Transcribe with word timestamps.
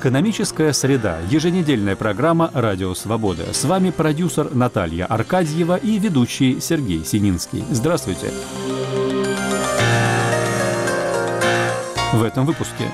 Экономическая 0.00 0.72
среда. 0.72 1.18
Еженедельная 1.28 1.94
программа 1.94 2.50
«Радио 2.54 2.94
Свобода». 2.94 3.52
С 3.52 3.64
вами 3.66 3.90
продюсер 3.90 4.48
Наталья 4.54 5.04
Аркадьева 5.04 5.76
и 5.76 5.98
ведущий 5.98 6.58
Сергей 6.58 7.04
Сининский. 7.04 7.62
Здравствуйте. 7.70 8.32
В 12.20 12.22
этом 12.22 12.44
выпуске. 12.44 12.84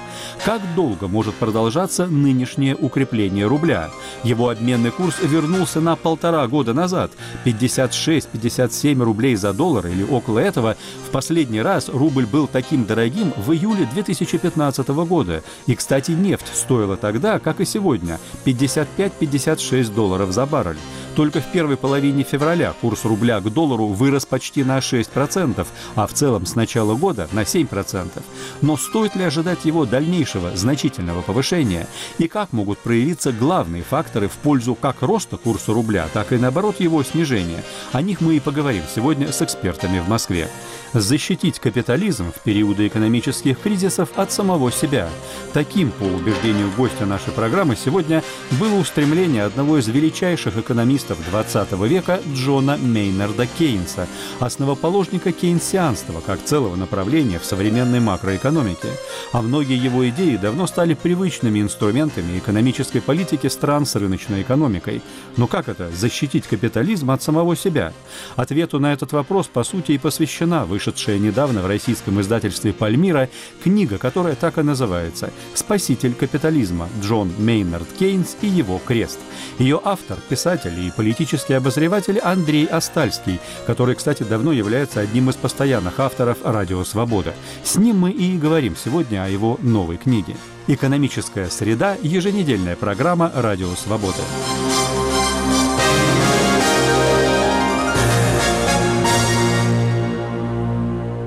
Как 0.45 0.63
долго 0.77 1.09
может 1.09 1.35
продолжаться 1.35 2.07
нынешнее 2.07 2.77
укрепление 2.77 3.49
рубля? 3.49 3.91
Его 4.23 4.51
обменный 4.51 4.93
курс 4.93 5.17
вернулся 5.21 5.81
на 5.81 5.97
полтора 5.97 6.47
года 6.47 6.75
назад. 6.75 7.11
56-57 7.45 9.03
рублей 9.03 9.35
за 9.35 9.53
доллар 9.53 9.89
или 9.89 10.05
около 10.05 10.39
этого. 10.39 10.77
В 11.09 11.11
последний 11.11 11.61
раз 11.61 11.89
рубль 11.89 12.25
был 12.25 12.47
таким 12.47 12.85
дорогим 12.85 13.33
в 13.37 13.51
июле 13.51 13.89
2015 13.93 14.87
года. 14.91 15.43
И, 15.67 15.75
кстати, 15.75 16.13
нефть 16.13 16.47
стоила 16.55 16.97
тогда, 16.97 17.41
как 17.41 17.61
и 17.61 17.65
сегодня, 17.65 18.21
55-56 18.45 19.93
долларов 19.93 20.31
за 20.31 20.47
баррель. 20.47 20.79
Только 21.17 21.41
в 21.41 21.51
первой 21.51 21.77
половине 21.77 22.23
февраля 22.23 22.75
курс 22.81 23.05
рубля 23.05 23.41
к 23.41 23.53
доллару 23.53 23.89
вырос 23.89 24.25
почти 24.27 24.63
на 24.63 24.79
6%, 24.79 25.67
а 25.97 26.07
в 26.07 26.13
целом 26.13 26.47
с 26.47 26.55
начала 26.55 26.95
года 26.95 27.27
на 27.33 27.41
7%. 27.41 28.23
Но 28.61 28.77
стоит 28.77 29.16
ли 29.17 29.25
ожидать 29.25 29.65
его 29.65 29.85
дальнейшего 29.85 30.57
значительного 30.57 31.23
повышения? 31.23 31.87
И 32.19 32.29
как 32.29 32.53
могут 32.53 32.79
проявиться 32.79 33.33
главные 33.33 33.83
факторы 33.83 34.29
в 34.29 34.33
пользу 34.33 34.75
как 34.75 35.03
роста 35.03 35.37
курса 35.37 35.73
рубля, 35.73 36.09
так 36.13 36.33
и 36.33 36.37
наоборот 36.37 36.81
его 36.81 37.03
снижения? 37.03 37.65
О 37.93 38.03
них 38.03 38.21
мы 38.21 38.37
и 38.37 38.41
поговорим 38.41 38.83
сегодня 38.95 39.33
с 39.33 39.43
экспертами 39.43 39.99
в 39.99 40.09
Москве 40.09 40.49
защитить 40.93 41.59
капитализм 41.59 42.33
в 42.33 42.41
периоды 42.41 42.87
экономических 42.87 43.61
кризисов 43.61 44.11
от 44.17 44.33
самого 44.33 44.73
себя. 44.73 45.09
Таким, 45.53 45.91
по 45.91 46.05
убеждению 46.05 46.71
гостя 46.77 47.07
нашей 47.07 47.33
программы, 47.33 47.77
сегодня 47.77 48.23
было 48.53 48.75
устремление 48.77 49.45
одного 49.45 49.79
из 49.79 49.89
величайших 49.89 50.57
экономистов 50.57 51.19
XX 51.33 51.89
века 51.89 52.21
Джона 52.33 52.77
Мейнарда 52.77 53.47
Кейнса, 53.47 54.07
основоположника 54.41 55.33
кейнсианства 55.33 56.21
как 56.25 56.43
целого 56.45 56.77
направления 56.77 57.39
в 57.39 57.45
современной 57.45 58.01
макроэкономике. 58.01 58.89
А 59.33 59.43
многие 59.43 59.77
его 59.77 60.09
идеи 60.09 60.37
давно 60.37 60.67
стали 60.67 60.95
привычными 60.95 61.61
инструментами 61.61 62.39
экономической 62.39 63.01
политики 63.01 63.47
стран 63.49 63.87
с 63.87 63.95
рыночной 63.95 64.43
экономикой. 64.43 65.03
Но 65.37 65.47
как 65.47 65.69
это– 65.69 65.91
защитить 65.97 66.47
капитализм 66.47 67.11
от 67.11 67.23
самого 67.23 67.57
себя? 67.57 67.93
Ответу 68.37 68.79
на 68.81 68.93
этот 68.93 69.13
вопрос, 69.13 69.47
по 69.47 69.65
сути, 69.65 69.93
и 69.93 69.99
посвящена 69.99 70.65
вышедшая 70.65 71.19
недавно 71.19 71.63
в 71.63 71.67
российском 71.67 72.21
издательстве 72.21 72.73
«Пальмира» 72.73 73.29
книга, 73.63 73.99
которая 73.99 74.35
так 74.35 74.59
и 74.59 74.63
называется 74.63 75.31
«Спаситель 75.55 76.15
капитализма. 76.15 76.89
Джон 77.03 77.33
Мейнард 77.39 77.89
Кейнс 77.99 78.37
и 78.43 78.47
его 78.47 78.81
крест». 78.85 79.19
Ее 79.59 79.81
автор, 79.85 80.19
писатель 80.29 80.79
и 80.81 80.91
политический 80.91 81.55
обозреватель 81.55 82.19
Андрей 82.19 82.67
Остальский, 82.67 83.41
который, 83.67 83.95
кстати, 83.95 84.23
давно 84.23 84.53
является 84.53 85.01
одним 85.01 85.31
из 85.31 85.37
постоянных 85.37 86.01
авторов 86.01 86.39
«Радио 86.45 86.85
Свобода». 86.85 87.35
С 87.63 87.77
ним 87.77 87.99
мы 87.99 88.11
и 88.11 88.37
говорим 88.37 88.77
сегодня 88.77 88.96
о 89.05 89.29
его 89.29 89.59
новой 89.63 89.97
книге. 89.97 90.37
«Экономическая 90.67 91.49
среда»– 91.49 91.97
еженедельная 92.03 92.77
программа 92.77 93.31
«Радио 93.35 93.69
Свобода». 93.75 94.23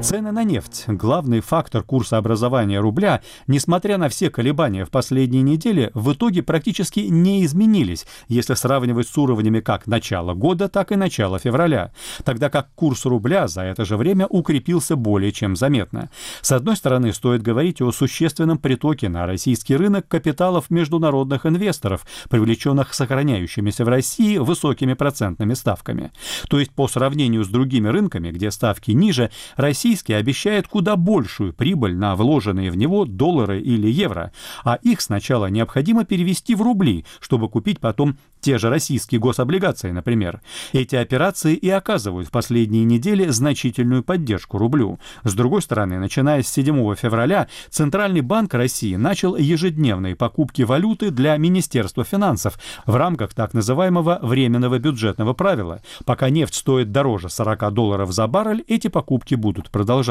Цены 0.01 0.28
на 0.31 0.43
нефть, 0.43 0.85
главный 0.87 1.41
фактор 1.41 1.83
курса 1.83 2.17
образования 2.17 2.79
рубля, 2.79 3.21
несмотря 3.47 3.97
на 3.97 4.09
все 4.09 4.29
колебания 4.29 4.85
в 4.85 4.91
последние 4.91 5.41
недели, 5.41 5.91
в 5.93 6.13
итоге 6.13 6.43
практически 6.43 6.99
не 6.99 7.43
изменились, 7.45 8.05
если 8.27 8.53
сравнивать 8.53 9.07
с 9.07 9.17
уровнями 9.17 9.59
как 9.59 9.87
начала 9.87 10.33
года, 10.33 10.69
так 10.69 10.91
и 10.91 10.95
начала 10.95 11.39
февраля, 11.39 11.91
тогда 12.23 12.49
как 12.49 12.69
курс 12.75 13.05
рубля 13.05 13.47
за 13.47 13.61
это 13.61 13.85
же 13.85 13.97
время 13.97 14.27
укрепился 14.27 14.95
более 14.95 15.31
чем 15.31 15.55
заметно. 15.55 16.09
С 16.41 16.51
одной 16.51 16.75
стороны, 16.75 17.11
стоит 17.13 17.41
говорить 17.41 17.81
о 17.81 17.91
существенном 17.91 18.57
притоке 18.57 19.09
на 19.09 19.25
российский 19.25 19.75
рынок 19.75 20.07
капиталов 20.07 20.69
международных 20.69 21.45
инвесторов, 21.45 22.05
привлеченных 22.29 22.93
сохраняющимися 22.93 23.83
в 23.83 23.89
России 23.89 24.37
высокими 24.37 24.93
процентными 24.93 25.53
ставками. 25.53 26.11
То 26.47 26.59
есть 26.59 26.71
по 26.71 26.87
сравнению 26.87 27.43
с 27.43 27.47
другими 27.47 27.87
рынками, 27.87 28.31
где 28.31 28.51
ставки 28.51 28.91
ниже, 28.91 29.31
российские 29.55 30.18
обещает 30.19 30.67
куда 30.67 30.95
большую 30.95 31.53
прибыль 31.53 31.95
на 31.95 32.15
вложенные 32.15 32.71
в 32.71 32.77
него 32.77 33.05
доллары 33.05 33.59
или 33.59 33.89
евро, 33.89 34.31
а 34.63 34.75
их 34.75 35.01
сначала 35.01 35.47
необходимо 35.47 36.05
перевести 36.05 36.55
в 36.55 36.61
рубли, 36.61 37.05
чтобы 37.19 37.49
купить 37.49 37.79
потом 37.79 38.17
те 38.41 38.57
же 38.57 38.69
российские 38.69 39.19
гособлигации, 39.19 39.91
например. 39.91 40.41
Эти 40.71 40.95
операции 40.95 41.55
и 41.55 41.69
оказывают 41.69 42.27
в 42.27 42.31
последние 42.31 42.85
недели 42.85 43.27
значительную 43.27 44.03
поддержку 44.03 44.57
рублю. 44.57 44.99
С 45.23 45.33
другой 45.33 45.61
стороны, 45.61 45.99
начиная 45.99 46.43
с 46.43 46.47
7 46.47 46.95
февраля, 46.95 47.47
Центральный 47.69 48.21
банк 48.21 48.53
России 48.53 48.95
начал 48.95 49.35
ежедневные 49.35 50.15
покупки 50.15 50.61
валюты 50.61 51.11
для 51.11 51.35
Министерства 51.37 52.03
финансов 52.03 52.59
в 52.85 52.95
рамках 52.95 53.33
так 53.33 53.53
называемого 53.53 54.19
временного 54.21 54.79
бюджетного 54.79 55.33
правила. 55.33 55.81
Пока 56.05 56.29
нефть 56.29 56.55
стоит 56.55 56.91
дороже 56.91 57.29
40 57.29 57.73
долларов 57.73 58.11
за 58.11 58.27
баррель, 58.27 58.63
эти 58.67 58.87
покупки 58.87 59.35
будут 59.35 59.69
продолжаться. 59.69 60.08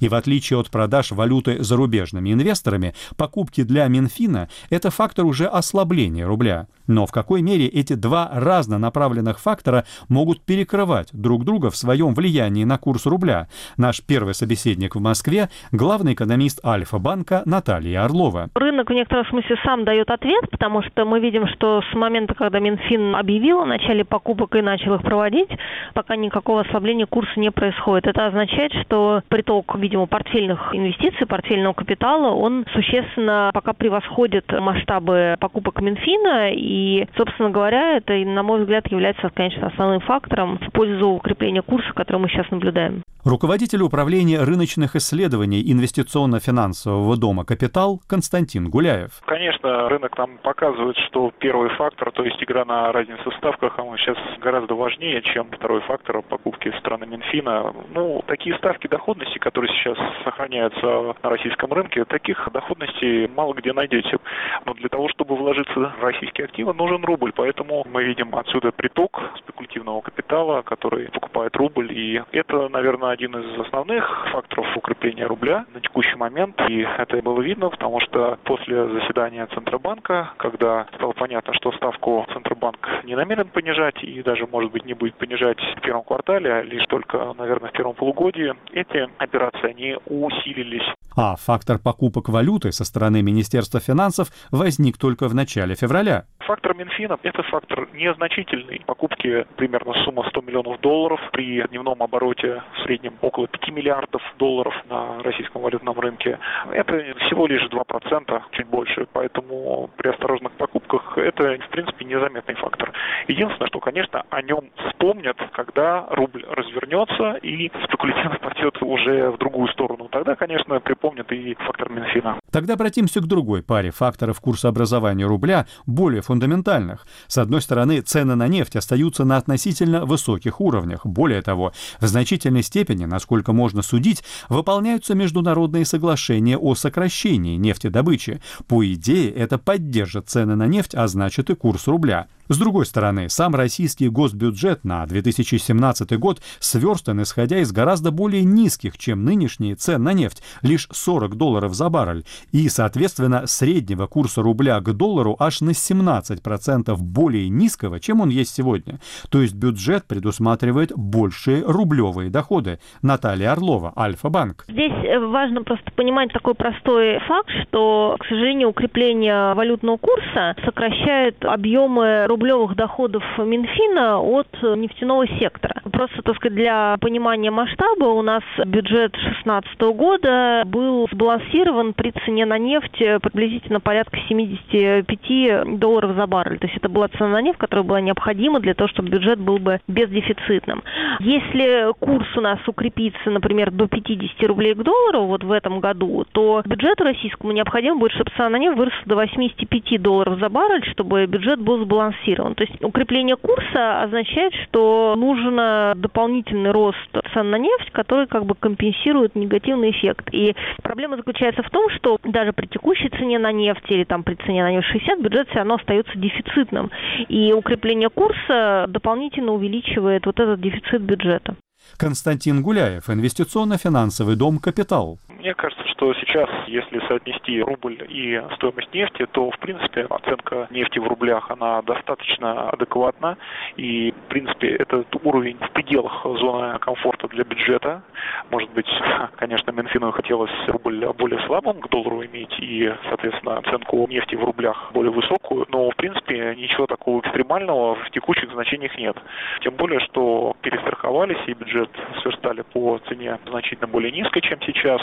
И 0.00 0.08
в 0.08 0.14
отличие 0.14 0.58
от 0.58 0.70
продаж 0.70 1.12
валюты 1.12 1.62
зарубежными 1.62 2.32
инвесторами, 2.32 2.94
покупки 3.16 3.62
для 3.62 3.86
Минфина– 3.88 4.48
это 4.70 4.90
фактор 4.90 5.24
уже 5.24 5.46
ослабления 5.46 6.26
рубля. 6.26 6.66
Но 6.86 7.06
в 7.06 7.12
какой 7.12 7.42
мере 7.42 7.66
эти 7.66 7.94
два 7.94 8.30
разнонаправленных 8.32 9.40
фактора 9.40 9.84
могут 10.08 10.42
перекрывать 10.42 11.08
друг 11.12 11.44
друга 11.44 11.70
в 11.70 11.76
своем 11.76 12.14
влиянии 12.14 12.64
на 12.64 12.78
курс 12.78 13.06
рубля? 13.06 13.48
Наш 13.76 14.02
первый 14.02 14.34
собеседник 14.34 14.96
в 14.96 15.00
Москве– 15.00 15.48
главный 15.72 16.14
экономист 16.14 16.64
Альфа-банка 16.64 17.42
Наталья 17.44 18.04
Орлова. 18.04 18.50
Рынок 18.54 18.90
в 18.90 18.92
некотором 18.92 19.26
смысле 19.26 19.56
сам 19.64 19.84
дает 19.84 20.10
ответ, 20.10 20.50
потому 20.50 20.82
что 20.82 21.04
мы 21.04 21.20
видим, 21.20 21.46
что 21.48 21.82
с 21.90 21.94
момента, 21.94 22.34
когда 22.34 22.58
Минфин 22.58 23.14
объявил 23.14 23.60
о 23.60 23.66
начале 23.66 24.04
покупок 24.04 24.54
и 24.56 24.60
начал 24.60 24.94
их 24.94 25.02
проводить, 25.02 25.48
пока 25.94 26.16
никакого 26.16 26.62
ослабления 26.62 27.06
курса 27.06 27.32
не 27.36 27.50
происходит. 27.50 28.06
Это 28.06 28.26
означает, 28.26 28.72
что 28.84 29.21
приток, 29.28 29.74
видимо, 29.76 30.06
портфельных 30.06 30.74
инвестиций, 30.74 31.26
портфельного 31.26 31.72
капитала, 31.72 32.34
он 32.34 32.64
существенно 32.72 33.50
пока 33.52 33.72
превосходит 33.72 34.50
масштабы 34.52 35.36
покупок 35.40 35.80
Минфина 35.80 36.50
и 36.52 37.06
собственно 37.16 37.50
говоря, 37.50 37.96
это, 37.96 38.14
на 38.14 38.42
мой 38.42 38.60
взгляд, 38.60 38.90
является, 38.90 39.30
конечно, 39.30 39.66
основным 39.66 40.00
фактором 40.00 40.58
в 40.58 40.72
пользу 40.72 41.08
укрепления 41.08 41.62
курса, 41.62 41.92
который 41.94 42.18
мы 42.18 42.28
сейчас 42.28 42.50
наблюдаем. 42.50 43.02
Руководитель 43.24 43.82
управления 43.82 44.40
рыночных 44.40 44.96
исследований 44.96 45.62
инвестиционно-финансового 45.70 47.16
дома 47.16 47.44
«Капитал» 47.44 48.00
Константин 48.08 48.68
Гуляев. 48.68 49.20
Конечно, 49.26 49.88
рынок 49.88 50.18
нам 50.18 50.38
показывает, 50.38 50.96
что 51.06 51.30
первый 51.38 51.70
фактор, 51.76 52.10
то 52.10 52.24
есть 52.24 52.42
игра 52.42 52.64
на 52.64 52.90
разнице 52.90 53.22
в 53.30 53.34
ставках, 53.34 53.78
он 53.78 53.96
сейчас 53.98 54.16
гораздо 54.40 54.74
важнее, 54.74 55.22
чем 55.22 55.48
второй 55.52 55.82
фактор 55.82 56.20
покупки 56.22 56.72
страны 56.80 57.06
Минфина. 57.06 57.72
Ну, 57.94 58.24
такие 58.26 58.56
ставки 58.58 58.88
доходности, 59.12 59.38
которые 59.38 59.70
сейчас 59.74 59.98
сохраняются 60.24 61.14
на 61.22 61.30
российском 61.30 61.72
рынке, 61.72 62.04
таких 62.04 62.48
доходностей 62.52 63.28
мало 63.34 63.54
где 63.54 63.72
найдете. 63.72 64.18
Но 64.64 64.74
для 64.74 64.88
того, 64.88 65.08
чтобы 65.08 65.36
вложиться 65.36 65.72
в 65.78 66.02
российские 66.02 66.46
активы, 66.46 66.72
нужен 66.72 67.04
рубль. 67.04 67.32
Поэтому 67.34 67.84
мы 67.90 68.04
видим 68.04 68.34
отсюда 68.34 68.72
приток 68.72 69.20
спекулятивного 69.38 70.00
капитала, 70.00 70.62
который 70.62 71.08
покупает 71.10 71.54
рубль. 71.56 71.92
И 71.92 72.22
это, 72.32 72.68
наверное, 72.68 73.10
один 73.10 73.36
из 73.36 73.60
основных 73.60 74.28
факторов 74.32 74.66
укрепления 74.76 75.26
рубля 75.26 75.66
на 75.74 75.80
текущий 75.80 76.16
момент. 76.16 76.60
И 76.68 76.86
это 76.98 77.20
было 77.22 77.40
видно, 77.42 77.68
потому 77.68 78.00
что 78.00 78.38
после 78.44 78.88
заседания 78.88 79.46
Центробанка, 79.46 80.32
когда 80.38 80.86
стало 80.94 81.12
понятно, 81.12 81.52
что 81.54 81.72
ставку 81.72 82.26
Центробанк 82.32 82.88
не 83.04 83.14
намерен 83.14 83.48
понижать 83.48 84.02
и 84.02 84.22
даже, 84.22 84.46
может 84.46 84.72
быть, 84.72 84.84
не 84.84 84.94
будет 84.94 85.14
понижать 85.16 85.58
в 85.76 85.80
первом 85.80 86.04
квартале, 86.04 86.52
а 86.52 86.62
лишь 86.62 86.86
только, 86.86 87.34
наверное, 87.38 87.68
в 87.68 87.72
первом 87.72 87.94
полугодии, 87.94 88.54
эти 88.72 89.01
операции, 89.18 89.70
они 89.70 89.96
усилились. 90.06 90.86
А 91.14 91.36
фактор 91.36 91.78
покупок 91.78 92.28
валюты 92.28 92.72
со 92.72 92.84
стороны 92.84 93.22
Министерства 93.22 93.80
финансов 93.80 94.28
возник 94.50 94.96
только 94.96 95.28
в 95.28 95.34
начале 95.34 95.74
февраля. 95.74 96.24
Фактор 96.46 96.74
Минфина– 96.74 97.18
это 97.22 97.42
фактор 97.44 97.88
незначительный. 97.92 98.82
Покупки 98.86 99.46
примерно 99.56 99.92
сумма 100.04 100.24
100 100.28 100.40
миллионов 100.40 100.80
долларов 100.80 101.20
при 101.32 101.62
дневном 101.68 102.02
обороте 102.02 102.62
в 102.74 102.84
среднем 102.84 103.02
среднем 103.02 103.14
около 103.20 103.48
5 103.48 103.70
миллиардов 103.70 104.22
долларов 104.38 104.74
на 104.88 105.22
российском 105.22 105.62
валютном 105.62 105.98
рынке. 105.98 106.38
Это 106.72 106.92
всего 107.26 107.46
лишь 107.46 107.66
2%, 107.68 108.42
чуть 108.52 108.66
больше, 108.66 109.06
поэтому 109.12 109.90
при 109.96 110.08
осторожных 110.08 110.52
покупках 110.52 111.16
это, 111.18 111.58
в 111.58 111.68
принципе, 111.70 112.04
незаметный 112.04 112.54
фактор. 112.54 112.92
Единственное, 113.28 113.68
что, 113.68 113.80
конечно, 113.80 114.24
о 114.30 114.42
нем 114.42 114.70
вспомнят, 114.88 115.36
когда 115.52 116.06
рубль 116.10 116.44
развернется 116.48 117.34
и 117.42 117.70
спекулятивно 117.84 118.38
пойдет 118.42 118.76
уже 118.92 119.30
в 119.30 119.38
другую 119.38 119.68
сторону. 119.68 120.08
Тогда, 120.10 120.36
конечно, 120.36 120.78
припомнят 120.80 121.30
и 121.32 121.54
фактор 121.54 121.90
Минфина. 121.90 122.38
Тогда 122.50 122.74
обратимся 122.74 123.20
к 123.20 123.26
другой 123.26 123.62
паре 123.62 123.90
факторов 123.90 124.40
курса 124.40 124.68
образования 124.68 125.24
рубля, 125.24 125.66
более 125.86 126.20
фундаментальных. 126.20 127.06
С 127.26 127.38
одной 127.38 127.62
стороны, 127.62 128.00
цены 128.02 128.34
на 128.34 128.48
нефть 128.48 128.76
остаются 128.76 129.24
на 129.24 129.38
относительно 129.38 130.04
высоких 130.04 130.60
уровнях. 130.60 131.06
Более 131.06 131.40
того, 131.40 131.72
в 132.00 132.06
значительной 132.06 132.62
степени, 132.62 133.06
насколько 133.06 133.52
можно 133.52 133.82
судить, 133.82 134.22
выполняются 134.48 135.14
международные 135.14 135.84
соглашения 135.84 136.58
о 136.58 136.74
сокращении 136.74 137.56
нефтедобычи. 137.56 138.42
По 138.68 138.84
идее, 138.92 139.30
это 139.30 139.58
поддержит 139.58 140.28
цены 140.28 140.54
на 140.54 140.66
нефть, 140.66 140.94
а 140.94 141.06
значит 141.08 141.48
и 141.48 141.54
курс 141.54 141.86
рубля. 141.86 142.28
С 142.48 142.58
другой 142.58 142.84
стороны, 142.84 143.30
сам 143.30 143.54
российский 143.54 144.10
госбюджет 144.10 144.84
на 144.84 145.06
2017 145.06 146.18
год 146.18 146.42
сверстан, 146.58 147.22
исходя 147.22 147.58
из 147.60 147.72
гораздо 147.72 148.10
более 148.10 148.42
низких, 148.42 148.81
чем 148.90 149.24
нынешние 149.24 149.74
цен 149.74 150.02
на 150.02 150.12
нефть, 150.12 150.42
лишь 150.62 150.88
40 150.90 151.36
долларов 151.36 151.74
за 151.74 151.88
баррель, 151.88 152.24
и, 152.52 152.68
соответственно, 152.68 153.46
среднего 153.46 154.06
курса 154.06 154.42
рубля 154.42 154.80
к 154.80 154.92
доллару 154.92 155.36
аж 155.38 155.60
на 155.60 155.70
17% 155.70 156.96
более 156.96 157.48
низкого, 157.48 158.00
чем 158.00 158.20
он 158.20 158.28
есть 158.28 158.54
сегодня. 158.54 158.98
То 159.30 159.40
есть 159.40 159.54
бюджет 159.54 160.04
предусматривает 160.06 160.92
большие 160.96 161.62
рублевые 161.64 162.30
доходы. 162.30 162.78
Наталья 163.02 163.52
Орлова, 163.52 163.92
Альфа-банк. 163.96 164.64
Здесь 164.68 164.92
э, 165.04 165.18
важно 165.18 165.62
просто 165.62 165.90
понимать 165.92 166.32
такой 166.32 166.54
простой 166.54 167.18
факт, 167.20 167.50
что, 167.68 168.16
к 168.18 168.26
сожалению, 168.26 168.70
укрепление 168.70 169.54
валютного 169.54 169.96
курса 169.96 170.56
сокращает 170.64 171.44
объемы 171.44 172.26
рублевых 172.26 172.76
доходов 172.76 173.22
Минфина 173.38 174.20
от 174.20 174.48
нефтяного 174.62 175.26
сектора. 175.38 175.82
Просто, 175.90 176.22
так 176.22 176.36
сказать, 176.36 176.54
для 176.54 176.96
понимания 177.00 177.50
масштаба 177.50 178.04
у 178.04 178.22
нас 178.22 178.42
бюджет 178.66 179.12
2016 179.12 179.80
года 179.96 180.62
был 180.66 181.08
сбалансирован 181.10 181.92
при 181.94 182.12
цене 182.24 182.46
на 182.46 182.58
нефть 182.58 182.98
приблизительно 183.22 183.80
порядка 183.80 184.18
75 184.28 185.78
долларов 185.78 186.16
за 186.16 186.26
баррель. 186.26 186.58
То 186.58 186.66
есть 186.66 186.76
это 186.76 186.88
была 186.88 187.08
цена 187.08 187.28
на 187.28 187.42
нефть, 187.42 187.58
которая 187.58 187.84
была 187.84 188.00
необходима 188.00 188.60
для 188.60 188.74
того, 188.74 188.88
чтобы 188.88 189.10
бюджет 189.10 189.38
был 189.38 189.58
бы 189.58 189.80
бездефицитным. 189.88 190.82
Если 191.20 191.92
курс 191.98 192.26
у 192.36 192.40
нас 192.40 192.58
укрепится, 192.66 193.30
например, 193.30 193.70
до 193.70 193.86
50 193.86 194.42
рублей 194.48 194.74
к 194.74 194.82
доллару 194.82 195.24
вот 195.26 195.44
в 195.44 195.52
этом 195.52 195.80
году, 195.80 196.24
то 196.32 196.62
бюджету 196.64 197.04
российскому 197.04 197.52
необходимо 197.52 197.96
будет, 197.96 198.12
чтобы 198.12 198.30
цена 198.36 198.50
на 198.50 198.56
нефть 198.56 198.76
выросла 198.76 199.02
до 199.06 199.16
85 199.16 200.02
долларов 200.02 200.38
за 200.38 200.48
баррель, 200.48 200.84
чтобы 200.92 201.26
бюджет 201.26 201.60
был 201.60 201.84
сбалансирован 201.84 202.02
сбалансирован. 202.02 202.54
То 202.54 202.64
есть 202.64 202.82
укрепление 202.82 203.36
курса 203.36 204.02
означает, 204.02 204.52
что 204.64 205.14
нужен 205.16 206.00
дополнительный 206.00 206.70
рост 206.70 206.98
цен 207.32 207.50
на 207.50 207.56
нефть, 207.56 207.90
который 207.92 208.26
как 208.26 208.44
бы 208.44 208.51
компенсирует 208.54 209.34
негативный 209.34 209.90
эффект. 209.90 210.28
И 210.32 210.54
проблема 210.82 211.16
заключается 211.16 211.62
в 211.62 211.70
том, 211.70 211.88
что 211.90 212.18
даже 212.24 212.52
при 212.52 212.66
текущей 212.66 213.08
цене 213.08 213.38
на 213.38 213.52
нефть 213.52 213.84
или 213.88 214.04
там 214.04 214.22
при 214.22 214.34
цене 214.34 214.62
на 214.62 214.72
нефть 214.72 214.88
60 214.88 215.20
бюджет 215.20 215.48
все 215.48 215.58
равно 215.58 215.74
остается 215.74 216.16
дефицитным. 216.16 216.90
И 217.28 217.52
укрепление 217.52 218.10
курса 218.10 218.86
дополнительно 218.88 219.52
увеличивает 219.52 220.26
вот 220.26 220.38
этот 220.40 220.60
дефицит 220.60 221.02
бюджета. 221.02 221.56
Константин 221.96 222.62
Гуляев, 222.62 223.10
инвестиционно-финансовый 223.10 224.36
дом 224.36 224.58
«Капитал». 224.58 225.18
Мне 225.28 225.54
кажется, 225.54 225.82
что 226.02 226.14
сейчас, 226.14 226.50
если 226.66 226.98
соотнести 227.06 227.62
рубль 227.62 227.96
и 228.08 228.42
стоимость 228.56 228.92
нефти, 228.92 229.24
то, 229.30 229.52
в 229.52 229.58
принципе, 229.60 230.04
оценка 230.10 230.66
нефти 230.70 230.98
в 230.98 231.06
рублях, 231.06 231.48
она 231.48 231.80
достаточно 231.82 232.70
адекватна. 232.70 233.38
И, 233.76 234.10
в 234.10 234.28
принципе, 234.28 234.74
этот 234.74 235.06
уровень 235.24 235.58
в 235.58 235.70
пределах 235.70 236.24
зоны 236.24 236.76
комфорта 236.80 237.28
для 237.28 237.44
бюджета. 237.44 238.02
Может 238.50 238.70
быть, 238.70 238.88
конечно, 239.36 239.70
Минфину 239.70 240.10
хотелось 240.10 240.50
рубль 240.66 241.06
более 241.16 241.38
слабым 241.46 241.80
к 241.80 241.88
доллару 241.88 242.24
иметь 242.24 242.52
и, 242.58 242.92
соответственно, 243.08 243.58
оценку 243.58 244.04
нефти 244.08 244.34
в 244.34 244.42
рублях 244.42 244.90
более 244.92 245.12
высокую. 245.12 245.66
Но, 245.68 245.88
в 245.88 245.94
принципе, 245.94 246.56
ничего 246.56 246.88
такого 246.88 247.20
экстремального 247.20 247.94
в 247.94 248.10
текущих 248.10 248.50
значениях 248.50 248.98
нет. 248.98 249.16
Тем 249.60 249.74
более, 249.74 250.00
что 250.00 250.56
перестраховались 250.62 251.38
и 251.46 251.52
бюджет 251.52 251.90
сверстали 252.22 252.62
по 252.62 252.98
цене 253.08 253.38
значительно 253.46 253.86
более 253.86 254.10
низкой, 254.10 254.40
чем 254.40 254.60
сейчас. 254.62 255.00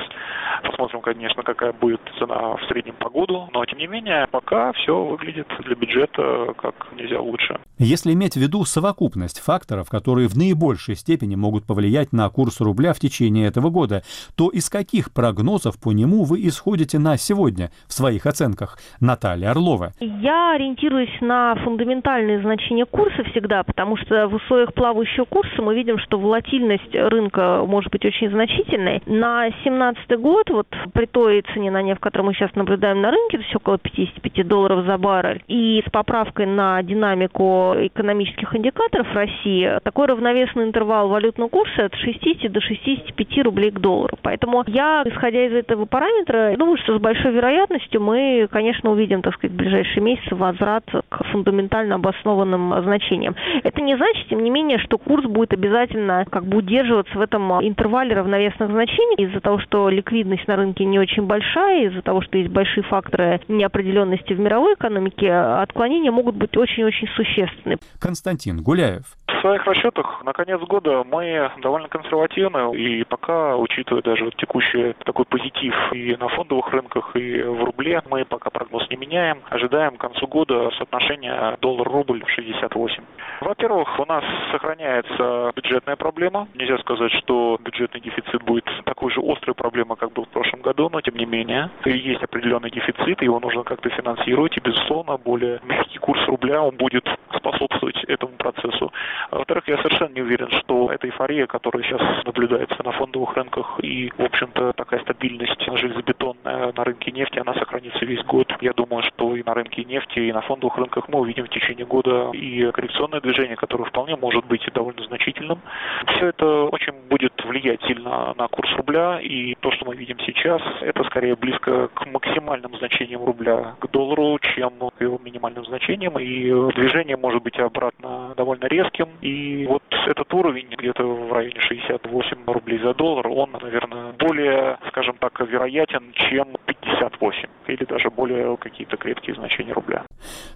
Посмотрим, 0.64 0.89
конечно, 1.02 1.44
какая 1.44 1.74
будет 1.74 2.02
цена 2.18 2.56
в 2.58 2.66
среднем 2.68 2.96
по 2.96 3.10
году, 3.10 3.50
но 3.54 3.66
тем 3.66 3.78
не 3.78 3.88
менее 3.88 4.28
пока 4.32 4.72
все 4.74 5.04
выглядит 5.06 5.48
для 5.64 5.76
бюджета 5.76 6.54
как 6.58 6.74
нельзя 6.96 7.22
лучше. 7.22 7.60
Если 7.78 8.14
иметь 8.14 8.34
в 8.34 8.38
виду 8.38 8.66
совокупность 8.66 9.40
факторов, 9.40 9.90
которые 9.90 10.28
в 10.28 10.36
наибольшей 10.36 10.96
степени 10.96 11.36
могут 11.36 11.66
повлиять 11.66 12.12
на 12.12 12.30
курс 12.30 12.60
рубля 12.62 12.94
в 12.94 13.00
течение 13.00 13.48
этого 13.48 13.70
года, 13.70 14.02
то 14.36 14.50
из 14.50 14.70
каких 14.70 15.14
прогнозов 15.14 15.80
по 15.80 15.92
нему 15.92 16.24
вы 16.24 16.46
исходите 16.48 17.00
на 17.00 17.18
сегодня 17.18 17.70
в 17.88 17.94
своих 17.94 18.26
оценках? 18.26 18.78
Наталья 19.00 19.52
Орлова. 19.52 19.92
Я 20.00 20.56
ориентируюсь 20.56 21.16
на 21.22 21.56
фундаментальные 21.56 22.42
значения 22.42 22.86
курса 22.86 23.24
всегда, 23.32 23.64
потому 23.64 23.98
что 23.98 24.28
в 24.28 24.36
условиях 24.36 24.74
плавающего 24.74 25.26
курса 25.26 25.62
мы 25.62 25.76
видим, 25.76 26.00
что 26.00 26.20
волатильность 26.20 26.94
рынка 26.94 27.64
может 27.66 27.92
быть 27.92 28.06
очень 28.06 28.30
значительной. 28.30 29.02
На 29.06 29.50
2017 29.50 30.20
год, 30.20 30.50
вот 30.50 30.68
при 30.94 31.06
той 31.06 31.44
цене 31.54 31.72
на 31.72 31.82
нефть, 31.82 32.02
которую 32.02 32.28
мы 32.28 32.34
сейчас 32.34 32.54
наблюдаем 32.56 33.02
на 33.02 33.12
рынке, 33.12 33.38
есть 33.38 33.56
около 33.56 33.78
55 33.78 34.48
долларов 34.48 34.86
за 34.86 34.98
баррель, 34.98 35.44
и 35.48 35.84
с 35.86 35.90
поправкой 35.90 36.46
на 36.46 36.82
динамику 36.84 37.74
экономических 37.78 38.56
индикаторов 38.56 39.08
России, 39.14 39.80
такой 39.84 40.08
равновесный 40.08 40.66
интервал 40.66 41.10
валютного 41.10 41.50
курса 41.50 41.86
от 41.86 41.96
60 41.96 42.52
до 42.52 42.62
65 42.62 43.44
рублей 43.44 43.72
к 43.72 43.80
доллару. 43.80 44.18
Поэтому 44.22 44.64
я, 44.68 45.04
исходя 45.06 45.46
из 45.46 45.54
этого 45.54 45.86
параметра, 45.86 46.56
думаю, 46.58 46.78
что 46.78 46.98
с 46.98 47.02
большой 47.02 47.32
вероятностью 47.32 48.02
мы, 48.02 48.48
конечно, 48.52 48.92
увидим, 48.92 49.22
так 49.22 49.34
сказать, 49.36 49.54
в 49.54 49.58
ближайшие 49.58 50.04
месяцы 50.04 50.36
возврат 50.36 50.84
к 51.10 51.24
фундаментально 51.32 51.96
обоснованным 51.96 52.82
значениям. 52.84 53.36
Это 53.64 53.82
не 53.82 53.96
значит, 53.96 54.28
тем 54.28 54.44
не 54.44 54.50
менее, 54.50 54.78
что 54.80 54.98
курс 54.98 55.26
будет 55.26 55.54
обязательно 55.54 56.26
как 56.30 56.46
бы 56.46 56.58
удерживаться 56.58 57.18
в 57.18 57.22
этом 57.22 57.52
интервале 57.66 58.16
равновесных 58.16 58.70
значений 58.70 59.26
из-за 59.26 59.40
того, 59.40 59.60
что 59.60 59.90
ликвидность 59.90 60.48
на 60.48 60.56
рынке 60.60 60.86
не 60.86 61.00
очень 61.00 61.24
большая, 61.24 61.88
из-за 61.88 62.02
того, 62.02 62.22
что 62.22 62.38
есть 62.38 62.52
большие 62.52 62.84
факторы 62.84 63.42
неопределенности 63.48 64.34
в 64.34 64.40
мировой 64.40 64.76
экономике, 64.76 65.32
отклонения 65.34 66.12
могут 66.12 66.36
быть 66.36 66.56
очень-очень 66.56 67.08
существенны. 67.16 67.78
Константин 68.00 68.62
Гуляев. 68.62 69.04
В 69.28 69.42
своих 69.42 69.66
расчетах 69.66 70.22
на 70.26 70.34
конец 70.34 70.60
года 70.62 71.04
мы 71.10 71.50
довольно 71.62 71.88
консервативны, 71.88 72.76
и 72.76 73.06
пока, 73.06 73.56
учитывая 73.56 74.02
даже 74.02 74.30
текущий 74.32 74.94
такой 75.06 75.24
позитив 75.26 75.74
и 75.94 76.16
на 76.18 76.28
фондовых 76.28 76.68
рынках, 76.74 77.16
и 77.16 77.42
в 77.42 77.64
рубле, 77.64 78.02
мы 78.10 78.26
пока 78.26 78.50
прогноз 78.50 78.90
не 78.90 78.98
меняем. 78.98 79.40
Ожидаем 79.50 79.96
к 79.96 80.02
концу 80.02 80.28
года 80.28 80.72
соотношения 80.78 81.58
доллар-рубль 81.62 82.22
68. 82.28 83.04
Во-первых, 83.40 83.98
у 84.00 84.06
нас 84.06 84.24
сохраняется 84.52 85.52
бюджетная 85.56 85.96
проблема. 85.96 86.48
Нельзя 86.56 86.78
сказать, 86.80 87.12
что 87.14 87.58
бюджетный 87.64 88.02
дефицит 88.02 88.44
будет 88.44 88.66
такой 88.84 89.12
же 89.12 89.22
острой 89.22 89.56
проблемой, 89.56 89.96
как 89.96 90.12
был 90.12 90.26
в 90.26 90.30
прошлом 90.30 90.49
году, 90.62 90.90
но 90.92 91.02
тем 91.02 91.16
не 91.16 91.26
менее 91.26 91.70
есть 91.86 92.24
определенный 92.24 92.72
дефицит, 92.72 93.22
его 93.22 93.40
нужно 93.40 93.64
как-то 93.64 93.90
финансировать, 93.90 94.58
и, 94.58 94.62
безусловно, 94.62 95.18
более 95.18 95.60
мягкий 95.64 96.00
курс 96.00 96.26
рубля, 96.28 96.62
он 96.62 96.76
будет 96.76 97.08
способствовать 97.36 98.04
этому 98.06 98.34
процессу. 98.34 98.92
Во-вторых, 99.32 99.68
я 99.68 99.78
совершенно 99.78 100.14
не 100.14 100.22
уверен, 100.22 100.50
что 100.52 100.92
эта 100.92 101.08
эйфория, 101.08 101.48
которая 101.48 101.84
сейчас 101.84 102.02
наблюдается 102.26 102.84
на 102.84 102.92
фондовых 102.92 103.36
рынках 103.36 103.80
и, 103.82 104.12
в 104.18 104.24
общем-то, 104.24 104.74
такая 104.74 105.02
стабильность 105.02 105.60
железобетонная 105.68 106.74
на 106.76 106.84
рынке 106.84 107.12
нефти, 107.12 107.40
она 107.40 107.54
сохранится 107.54 108.06
весь 108.06 108.24
год. 108.24 108.52
Я 108.62 108.74
думаю, 108.74 109.04
что 109.04 109.36
и 109.36 109.44
на 109.44 109.54
рынке 109.54 109.84
нефти, 109.84 110.20
и 110.20 110.34
на 110.34 110.42
фондовых 110.42 110.78
рынках 110.78 111.08
мы 111.10 111.20
увидим 111.20 111.46
в 111.46 111.50
течение 111.50 111.86
года 111.86 112.32
и 112.34 112.72
коррекционное 112.72 113.22
движение, 113.22 113.56
которое 113.56 113.86
вполне 113.86 114.16
может 114.16 114.46
быть 114.46 114.68
довольно 114.74 115.04
значительным. 115.04 115.60
Все 116.08 116.28
это 116.28 116.64
очень 116.66 116.94
будет 117.10 117.34
влиять 117.46 117.82
сильно 117.84 118.34
на 118.36 118.48
курс 118.48 118.72
рубля, 118.78 119.20
и 119.22 119.56
то, 119.56 119.72
что 119.72 119.86
мы 119.86 119.96
видим 119.96 120.20
сейчас, 120.20 120.39
это 120.46 121.04
скорее 121.06 121.36
близко 121.36 121.90
к 121.90 122.06
максимальным 122.06 122.76
значениям 122.78 123.24
рубля 123.24 123.76
к 123.80 123.90
доллару, 123.92 124.40
чем 124.40 124.74
к 124.98 125.02
его 125.02 125.20
минимальным 125.24 125.66
значениям, 125.66 126.18
и 126.20 126.50
движение 126.74 127.18
может 127.18 127.44
быть 127.44 127.60
обратно 127.60 128.34
довольно 128.38 128.66
резким, 128.66 129.10
и 129.22 129.66
вот 129.68 129.84
этот 130.08 130.34
уровень 130.34 130.68
где-то 130.78 131.04
в 131.04 131.34
районе 131.34 131.60
68 131.60 132.38
рублей 132.48 132.80
за 132.80 132.94
доллар, 132.94 133.28
он, 133.28 133.52
наверное, 133.62 134.14
более, 134.14 134.78
скажем 134.90 135.18
так, 135.20 135.40
вероятен, 135.40 136.12
чем 136.14 136.56
58 136.66 137.50
или 137.68 137.86
даже 137.86 138.10
более 138.10 138.58
какие-то 138.58 138.98
крепкие 138.98 139.36
значения 139.36 139.74
рубля. 139.74 140.06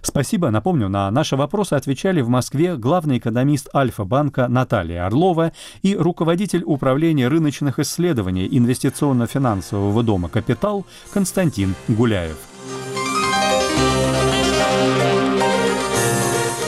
Спасибо. 0.00 0.50
Напомню, 0.50 0.88
на 0.88 1.10
наши 1.10 1.36
вопросы 1.36 1.74
отвечали 1.74 2.20
в 2.20 2.28
Москве 2.28 2.76
главный 2.76 3.18
экономист 3.18 3.74
Альфа-банка 3.74 4.48
Наталья 4.48 5.06
Орлова 5.06 5.52
и 5.82 5.96
руководитель 5.96 6.62
управления 6.64 7.28
рыночных 7.28 7.78
исследований 7.78 8.48
инвестиционно-финансового 8.50 9.73
дома 10.02 10.28
«Капитал» 10.28 10.84
Константин 11.12 11.74
Гуляев. 11.88 12.36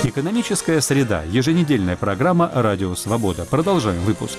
Экономическая 0.04 0.80
среда. 0.80 1.22
Еженедельная 1.24 1.96
программа 1.96 2.50
«Радио 2.54 2.94
Свобода». 2.94 3.44
Продолжаем 3.44 4.00
выпуск. 4.00 4.38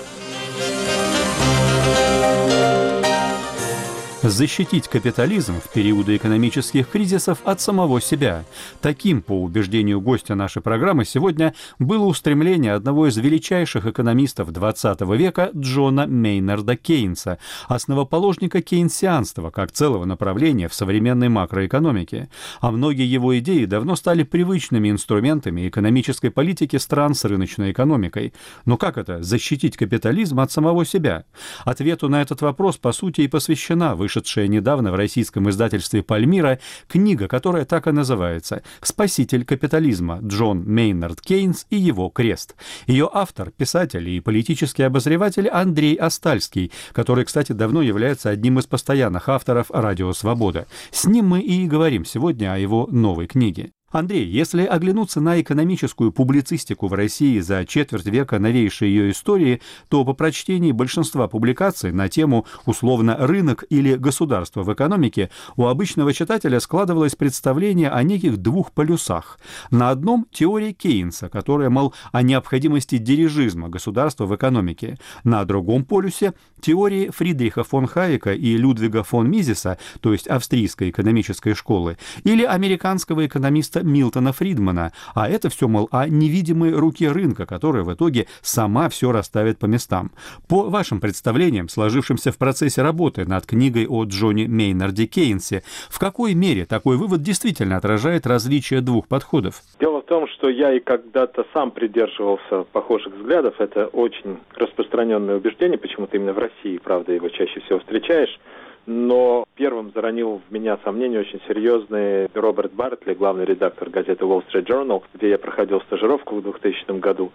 Защитить 4.24 4.88
капитализм 4.88 5.62
в 5.62 5.72
периоды 5.72 6.16
экономических 6.16 6.90
кризисов 6.90 7.40
от 7.44 7.62
самого 7.62 8.02
себя. 8.02 8.46
Таким, 8.82 9.22
по 9.22 9.34
убеждению 9.44 10.02
гостя 10.02 10.34
нашей 10.36 10.62
программы, 10.62 11.06
сегодня 11.06 11.54
было 11.78 12.06
устремление 12.06 12.74
одного 12.74 13.08
из 13.08 13.18
величайших 13.18 13.86
экономистов 13.86 14.50
XX 14.50 15.16
века 15.16 15.52
Джона 15.56 16.08
Мейнарда 16.08 16.76
Кейнса, 16.76 17.38
основоположника 17.68 18.62
кейнсианства 18.62 19.52
как 19.52 19.72
целого 19.72 20.06
направления 20.06 20.68
в 20.68 20.74
современной 20.74 21.30
макроэкономике. 21.30 22.30
А 22.60 22.72
многие 22.72 23.06
его 23.06 23.38
идеи 23.40 23.66
давно 23.66 23.96
стали 23.96 24.24
привычными 24.24 24.90
инструментами 24.90 25.68
экономической 25.68 26.32
политики 26.32 26.78
стран 26.78 27.14
с 27.14 27.24
рыночной 27.24 27.72
экономикой. 27.72 28.34
Но 28.66 28.78
как 28.78 28.98
это– 28.98 29.22
защитить 29.24 29.78
капитализм 29.78 30.40
от 30.40 30.52
самого 30.52 30.86
себя? 30.86 31.26
Ответу 31.66 32.10
на 32.10 32.22
этот 32.22 32.42
вопрос, 32.42 32.78
по 32.78 32.92
сути, 32.92 33.22
и 33.22 33.28
посвящена 33.28 33.96
выше 33.96 34.07
вышедшая 34.08 34.48
недавно 34.48 34.94
в 34.94 34.96
российском 34.96 35.50
издательстве 35.50 36.02
«Пальмира» 36.02 36.60
книга, 36.88 37.28
которая 37.28 37.66
так 37.66 37.88
и 37.88 37.92
называется 37.92 38.64
«Спаситель 38.82 39.44
капитализма. 39.44 40.20
Джон 40.24 40.64
Мейнард 40.66 41.20
Кейнс 41.20 41.66
и 41.70 41.76
его 41.76 42.08
крест». 42.08 42.56
Ее 42.88 43.10
автор, 43.12 43.52
писатель 43.52 44.08
и 44.08 44.22
политический 44.22 44.84
обозреватель 44.84 45.50
Андрей 45.50 45.96
Остальский, 45.96 46.72
который, 46.94 47.26
кстати, 47.26 47.52
давно 47.52 47.82
является 47.82 48.30
одним 48.30 48.60
из 48.60 48.66
постоянных 48.66 49.28
авторов 49.28 49.66
«Радио 49.72 50.14
Свобода». 50.14 50.68
С 50.92 51.06
ним 51.06 51.26
мы 51.28 51.42
и 51.42 51.68
говорим 51.68 52.06
сегодня 52.06 52.54
о 52.54 52.58
его 52.58 52.88
новой 52.90 53.28
книге. 53.28 53.72
Андрей, 53.90 54.26
если 54.28 54.66
оглянуться 54.66 55.22
на 55.22 55.40
экономическую 55.40 56.12
публицистику 56.12 56.88
в 56.88 56.94
России 56.94 57.40
за 57.40 57.66
четверть 57.66 58.06
века 58.08 58.38
новейшей 58.38 58.90
ее 58.90 59.12
истории, 59.12 59.62
то 59.88 60.04
по 60.04 60.12
прочтении 60.12 60.74
большинства 60.74 61.30
публикаций 61.30 61.94
на 61.94 62.10
тему 62.10 62.46
условно 62.66 63.16
«рынок» 63.18 63.64
или 63.70 63.96
«государство 63.96 64.64
в 64.64 64.74
экономике» 64.74 65.30
у 65.56 65.68
обычного 65.68 66.12
читателя 66.12 66.60
складывалось 66.60 67.16
представление 67.16 67.90
о 67.90 68.04
неких 68.04 68.36
двух 68.36 68.74
полюсах. 68.74 69.40
На 69.72 69.90
одном– 69.90 70.28
теория 70.34 70.74
Кейнса, 70.74 71.30
которая, 71.30 71.70
мол, 71.70 71.94
о 72.12 72.24
необходимости 72.24 72.98
дирижизма 72.98 73.70
государства 73.70 74.26
в 74.26 74.36
экономике. 74.36 74.98
На 75.24 75.46
другом 75.46 75.86
полюсе– 75.86 76.34
теории 76.60 77.10
Фридриха 77.10 77.64
фон 77.64 77.88
Хайека 77.88 78.34
и 78.34 78.58
Людвига 78.58 79.04
фон 79.04 79.32
Мизиса, 79.32 79.78
то 80.02 80.12
есть 80.12 80.28
австрийской 80.28 80.90
экономической 80.90 81.54
школы, 81.54 81.98
или 82.26 82.44
американского 82.44 83.26
экономиста 83.26 83.77
текста 83.78 83.84
Милтона 83.84 84.34
Фридмана, 84.34 84.92
а 85.16 85.30
это 85.30 85.50
все, 85.50 85.68
мол, 85.68 85.88
о 85.92 86.08
невидимой 86.08 86.72
руке 86.74 87.12
рынка, 87.12 87.46
которая 87.46 87.84
в 87.84 87.94
итоге 87.94 88.28
сама 88.42 88.90
все 88.90 89.12
расставит 89.12 89.60
по 89.60 89.66
местам. 89.66 90.12
По 90.48 90.64
вашим 90.64 91.00
представлениям, 91.00 91.70
сложившимся 91.70 92.32
в 92.32 92.38
процессе 92.38 92.82
работы 92.82 93.26
над 93.26 93.46
книгой 93.46 93.88
о 93.88 94.04
Джонни 94.06 94.46
Мейнарде 94.46 95.06
Кейнсе, 95.06 95.64
в 95.90 96.00
какой 96.00 96.34
мере 96.34 96.66
такой 96.66 96.98
вывод 96.98 97.22
действительно 97.22 97.78
отражает 97.78 98.28
различия 98.28 98.82
двух 98.82 99.08
подходов? 99.08 99.62
Дело 99.80 100.02
в 100.02 100.06
том, 100.06 100.28
что 100.28 100.50
я 100.50 100.74
и 100.74 100.80
когда-то 100.80 101.46
сам 101.54 101.72
придерживался 101.72 102.64
похожих 102.72 103.14
взглядов. 103.14 103.56
Это 103.60 103.88
очень 103.88 104.38
распространенное 104.56 105.38
убеждение, 105.38 105.78
почему-то 105.78 106.18
именно 106.18 106.34
в 106.34 106.40
России, 106.40 106.78
правда, 106.78 107.14
его 107.14 107.30
чаще 107.30 107.60
всего 107.62 107.80
встречаешь 107.80 108.40
но 108.88 109.44
первым 109.56 109.92
заронил 109.94 110.42
в 110.48 110.52
меня 110.52 110.80
сомнения 110.86 111.20
очень 111.20 111.42
серьезный 111.46 112.28
Роберт 112.34 112.72
Бартли, 112.72 113.14
главный 113.14 113.44
редактор 113.44 113.90
газеты 113.90 114.24
Wall 114.24 114.44
Street 114.48 114.66
Journal, 114.66 115.04
где 115.14 115.30
я 115.30 115.38
проходил 115.38 115.82
стажировку 115.82 116.36
в 116.36 116.42
2000 116.42 116.98
году. 117.00 117.34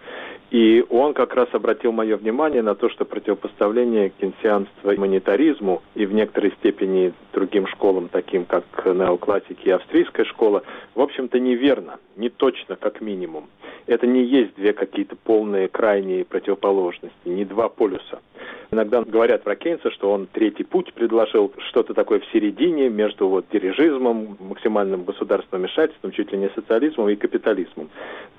И 0.49 0.83
он 0.89 1.13
как 1.13 1.35
раз 1.35 1.47
обратил 1.53 1.91
мое 1.91 2.17
внимание 2.17 2.63
на 2.63 2.73
то, 2.73 2.89
что 2.89 3.05
противопоставление 3.05 4.09
кенсианства 4.09 4.91
и 4.91 4.97
монетаризму 4.97 5.83
и 5.93 6.07
в 6.07 6.13
некоторой 6.13 6.51
степени 6.53 7.13
другим 7.33 7.67
школам, 7.67 8.09
таким 8.11 8.45
как 8.45 8.63
неоклассики 8.85 9.67
и 9.67 9.71
австрийская 9.71 10.25
школа, 10.25 10.63
в 10.95 11.01
общем-то 11.01 11.39
неверно, 11.39 11.99
не 12.15 12.29
точно 12.29 12.75
как 12.77 12.99
минимум. 12.99 13.47
Это 13.85 14.07
не 14.07 14.23
есть 14.23 14.55
две 14.55 14.73
какие-то 14.73 15.15
полные 15.15 15.67
крайние 15.67 16.25
противоположности, 16.25 17.13
не 17.25 17.45
два 17.45 17.69
полюса. 17.69 18.21
Иногда 18.73 19.03
говорят 19.03 19.43
про 19.43 19.55
Кейнса, 19.55 19.91
что 19.91 20.11
он 20.11 20.25
третий 20.25 20.63
путь 20.63 20.91
предложил, 20.93 21.53
что-то 21.69 21.93
такое 21.93 22.19
в 22.19 22.25
середине 22.33 22.89
между 22.89 23.27
вот 23.27 23.45
дирижизмом, 23.53 24.35
максимальным 24.39 25.03
государственным 25.03 25.61
вмешательством, 25.61 26.11
чуть 26.11 26.31
ли 26.31 26.39
не 26.39 26.49
социализмом 26.49 27.07
и 27.09 27.15
капитализмом. 27.15 27.91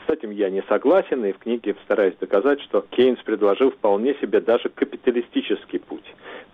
С 0.06 0.10
этим 0.10 0.30
я 0.30 0.50
не 0.50 0.62
согласен, 0.68 1.24
и 1.24 1.32
в 1.32 1.38
книге 1.38 1.76
стараюсь 1.84 2.14
доказать, 2.20 2.60
что 2.62 2.84
Кейнс 2.90 3.18
предложил 3.22 3.70
вполне 3.70 4.14
себе 4.14 4.40
даже 4.40 4.68
капиталистический 4.68 5.78
путь. 5.78 6.04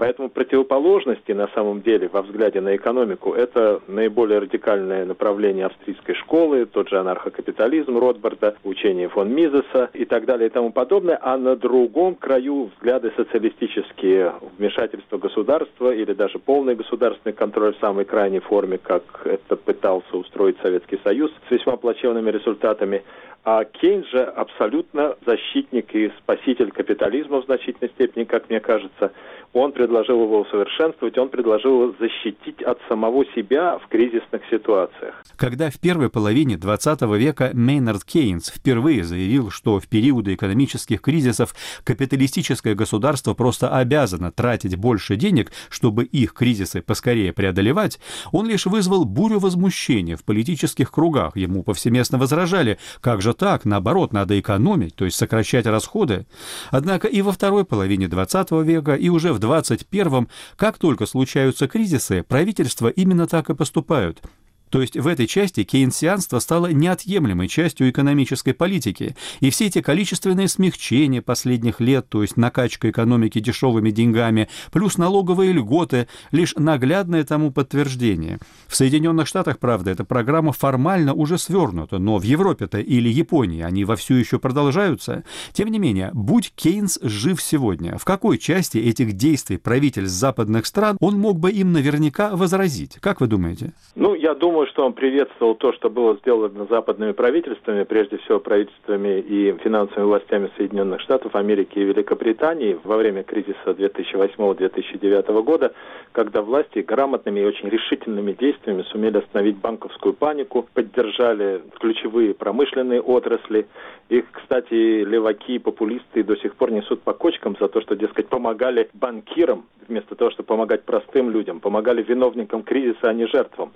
Поэтому 0.00 0.30
противоположности 0.30 1.33
на 1.33 1.49
самом 1.49 1.83
деле 1.83 2.09
во 2.09 2.23
взгляде 2.23 2.61
на 2.61 2.75
экономику 2.75 3.35
это 3.35 3.83
наиболее 3.87 4.38
радикальное 4.38 5.04
направление 5.04 5.66
австрийской 5.66 6.14
школы, 6.14 6.64
тот 6.64 6.88
же 6.88 6.99
анархокапитализм 6.99 7.99
Ротбарда, 7.99 8.57
учение 8.64 9.09
фон 9.09 9.35
Мизеса 9.35 9.90
и 9.92 10.07
так 10.07 10.25
далее 10.25 10.47
и 10.47 10.50
тому 10.50 10.73
подобное, 10.73 11.19
а 11.21 11.37
на 11.37 11.54
другом 11.54 12.14
краю 12.14 12.71
взгляды 12.76 13.12
социалистические 13.14 14.33
вмешательства 14.57 15.19
государства 15.19 15.92
или 15.92 16.14
даже 16.14 16.38
полный 16.38 16.76
государственный 16.76 17.35
контроль 17.35 17.75
в 17.75 17.80
самой 17.80 18.07
крайней 18.07 18.40
форме, 18.40 18.78
как 18.78 19.02
это 19.25 19.57
пытался 19.57 20.16
устроить 20.16 20.57
Советский 20.62 20.99
Союз 21.04 21.30
с 21.49 21.50
весьма 21.50 21.76
плачевными 21.76 22.30
результатами. 22.30 23.02
А 23.42 23.64
Кейн 23.64 24.04
же 24.04 24.23
абсолютно 24.23 25.16
защитник 25.25 25.94
и 25.94 26.12
спаситель 26.18 26.70
капитализма 26.73 27.40
в 27.40 27.47
значительной 27.47 27.90
степени, 27.90 28.25
как 28.25 28.50
мне 28.50 28.61
кажется. 28.61 29.12
Он 29.52 29.73
предложил 29.73 30.23
его 30.23 30.42
усовершенствовать, 30.42 31.19
он 31.19 31.28
предложил 31.28 31.83
его 31.83 31.95
защитить 31.99 32.62
от 32.62 32.78
самого 32.88 33.25
себя 33.35 33.78
в 33.78 33.88
кризисных 33.88 34.42
ситуациях. 34.49 35.25
Когда 35.37 35.71
в 35.71 35.80
первой 35.80 36.09
половине 36.09 36.57
20 36.57 37.02
века 37.19 37.50
Мейнард 37.52 38.04
Кейнс 38.04 38.49
впервые 38.49 39.02
заявил, 39.02 39.50
что 39.50 39.80
в 39.80 39.88
периоды 39.88 40.35
экономических 40.35 41.00
кризисов 41.00 41.57
капиталистическое 41.83 42.76
государство 42.76 43.35
просто 43.35 43.76
обязано 43.76 44.30
тратить 44.30 44.76
больше 44.76 45.16
денег, 45.16 45.50
чтобы 45.69 46.04
их 46.04 46.33
кризисы 46.33 46.80
поскорее 46.80 47.33
преодолевать, 47.33 47.99
он 48.30 48.47
лишь 48.47 48.66
вызвал 48.66 49.04
бурю 49.04 49.40
возмущения 49.40 50.16
в 50.16 50.23
политических 50.23 50.92
кругах. 50.92 51.37
Ему 51.37 51.64
повсеместно 51.64 52.19
возражали, 52.19 52.78
как 53.00 53.21
же 53.21 53.35
так, 53.35 53.64
наоборот, 53.64 54.12
надо 54.12 54.38
экономить, 54.38 54.95
то 54.95 55.04
есть 55.04 55.16
сокращать 55.16 55.66
расходы. 55.66 56.26
Однако 56.71 57.09
и 57.09 57.21
во 57.21 57.33
второй 57.33 57.64
половине 57.64 58.07
20 58.07 58.52
века, 58.62 58.95
и 58.95 59.09
уже 59.09 59.39
в 59.40 59.44
21-м, 59.44 60.28
как 60.56 60.78
только 60.78 61.06
случаются 61.06 61.66
кризисы, 61.66 62.23
правительства 62.23 62.88
именно 62.88 63.26
так 63.26 63.50
и 63.50 63.54
поступают. 63.54 64.23
То 64.70 64.80
есть 64.80 64.96
в 64.96 65.06
этой 65.06 65.26
части 65.26 65.64
кейнсианство 65.64 66.38
стало 66.38 66.68
неотъемлемой 66.68 67.48
частью 67.48 67.90
экономической 67.90 68.52
политики, 68.52 69.16
и 69.40 69.50
все 69.50 69.66
эти 69.66 69.80
количественные 69.82 70.48
смягчения 70.48 71.22
последних 71.22 71.80
лет, 71.80 72.08
то 72.08 72.22
есть 72.22 72.36
накачка 72.36 72.90
экономики 72.90 73.40
дешевыми 73.40 73.90
деньгами, 73.90 74.48
плюс 74.72 74.96
налоговые 74.96 75.52
льготы, 75.52 76.06
лишь 76.30 76.54
наглядное 76.56 77.24
тому 77.24 77.50
подтверждение. 77.50 78.38
В 78.68 78.76
Соединенных 78.76 79.26
Штатах, 79.26 79.58
правда, 79.58 79.90
эта 79.90 80.04
программа 80.04 80.52
формально 80.52 81.12
уже 81.14 81.36
свернута, 81.38 81.98
но 81.98 82.18
в 82.18 82.22
Европе-то 82.22 82.78
или 82.78 83.08
Японии 83.08 83.62
они 83.62 83.84
вовсю 83.84 84.14
еще 84.14 84.38
продолжаются. 84.38 85.24
Тем 85.52 85.68
не 85.68 85.78
менее, 85.78 86.10
будь 86.12 86.52
Кейнс 86.54 86.98
жив 87.02 87.42
сегодня, 87.42 87.98
в 87.98 88.04
какой 88.04 88.38
части 88.38 88.78
этих 88.78 89.14
действий 89.14 89.58
правительств 89.58 90.16
западных 90.16 90.66
стран 90.66 90.96
он 91.00 91.18
мог 91.18 91.38
бы 91.38 91.50
им 91.50 91.72
наверняка 91.72 92.36
возразить? 92.36 92.98
Как 93.00 93.20
вы 93.20 93.26
думаете? 93.26 93.72
Ну, 93.96 94.14
я 94.14 94.34
думаю, 94.34 94.59
думаю, 94.60 94.72
что 94.72 94.84
он 94.84 94.92
приветствовал 94.92 95.54
то, 95.54 95.72
что 95.72 95.88
было 95.88 96.16
сделано 96.16 96.66
западными 96.68 97.12
правительствами, 97.12 97.84
прежде 97.84 98.18
всего 98.18 98.40
правительствами 98.40 99.18
и 99.20 99.56
финансовыми 99.62 100.04
властями 100.04 100.50
Соединенных 100.58 101.00
Штатов 101.00 101.34
Америки 101.34 101.78
и 101.78 101.84
Великобритании 101.84 102.78
во 102.84 102.98
время 102.98 103.22
кризиса 103.22 103.56
2008-2009 103.64 105.42
года, 105.44 105.72
когда 106.12 106.42
власти 106.42 106.80
грамотными 106.80 107.40
и 107.40 107.44
очень 107.44 107.70
решительными 107.70 108.32
действиями 108.32 108.82
сумели 108.82 109.16
остановить 109.16 109.56
банковскую 109.56 110.12
панику, 110.12 110.68
поддержали 110.74 111.62
ключевые 111.78 112.34
промышленные 112.34 113.00
отрасли. 113.00 113.66
Их, 114.10 114.26
кстати, 114.30 115.04
леваки 115.04 115.54
и 115.54 115.58
популисты 115.58 116.22
до 116.22 116.36
сих 116.36 116.54
пор 116.56 116.70
несут 116.70 117.00
по 117.00 117.14
кочкам 117.14 117.56
за 117.58 117.68
то, 117.68 117.80
что, 117.80 117.96
дескать, 117.96 118.28
помогали 118.28 118.90
банкирам 118.92 119.64
вместо 119.88 120.14
того, 120.14 120.30
чтобы 120.30 120.46
помогать 120.46 120.84
простым 120.84 121.30
людям, 121.30 121.60
помогали 121.60 122.02
виновникам 122.02 122.62
кризиса, 122.62 123.08
а 123.08 123.12
не 123.14 123.26
жертвам. 123.26 123.72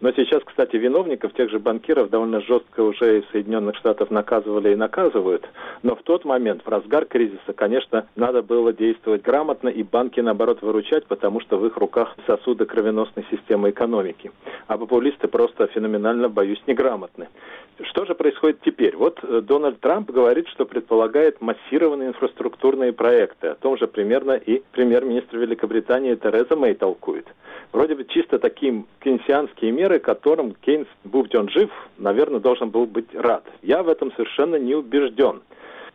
Но 0.00 0.12
сейчас, 0.12 0.25
кстати, 0.44 0.76
виновников, 0.76 1.32
тех 1.34 1.50
же 1.50 1.58
банкиров, 1.58 2.10
довольно 2.10 2.40
жестко 2.40 2.80
уже 2.80 3.20
из 3.20 3.24
Соединенных 3.30 3.76
Штатов 3.76 4.10
наказывали 4.10 4.72
и 4.72 4.76
наказывают. 4.76 5.48
Но 5.82 5.94
в 5.94 6.02
тот 6.02 6.24
момент, 6.24 6.62
в 6.64 6.68
разгар 6.68 7.04
кризиса, 7.04 7.52
конечно, 7.54 8.06
надо 8.16 8.42
было 8.42 8.72
действовать 8.72 9.22
грамотно 9.22 9.68
и 9.68 9.82
банки, 9.82 10.20
наоборот, 10.20 10.62
выручать, 10.62 11.06
потому 11.06 11.40
что 11.40 11.58
в 11.58 11.66
их 11.66 11.76
руках 11.76 12.14
сосуды 12.26 12.64
кровеносной 12.64 13.26
системы 13.30 13.70
экономики. 13.70 14.30
А 14.66 14.78
популисты 14.78 15.28
просто 15.28 15.66
феноменально, 15.66 16.28
боюсь, 16.28 16.62
неграмотны. 16.66 17.28
Что 17.82 18.06
же 18.06 18.14
происходит 18.14 18.60
теперь? 18.64 18.96
Вот 18.96 19.20
э, 19.22 19.42
Дональд 19.42 19.80
Трамп 19.80 20.10
говорит, 20.10 20.48
что 20.48 20.64
предполагает 20.64 21.42
массированные 21.42 22.08
инфраструктурные 22.08 22.94
проекты. 22.94 23.48
О 23.48 23.54
том 23.54 23.76
же 23.76 23.86
примерно 23.86 24.32
и 24.32 24.62
премьер-министр 24.72 25.36
Великобритании 25.36 26.14
Тереза 26.14 26.56
Мэй 26.56 26.74
толкует. 26.74 27.26
Вроде 27.72 27.94
бы 27.94 28.04
чисто 28.04 28.38
такие 28.38 28.84
кейнсианские 29.00 29.72
меры, 29.72 29.98
которым 30.16 30.54
Кейнс, 30.62 30.88
будь 31.04 31.34
он 31.34 31.50
жив, 31.50 31.70
наверное, 31.98 32.40
должен 32.40 32.70
был 32.70 32.86
быть 32.86 33.14
рад. 33.14 33.44
Я 33.62 33.82
в 33.82 33.88
этом 33.88 34.10
совершенно 34.12 34.56
не 34.56 34.74
убежден. 34.74 35.42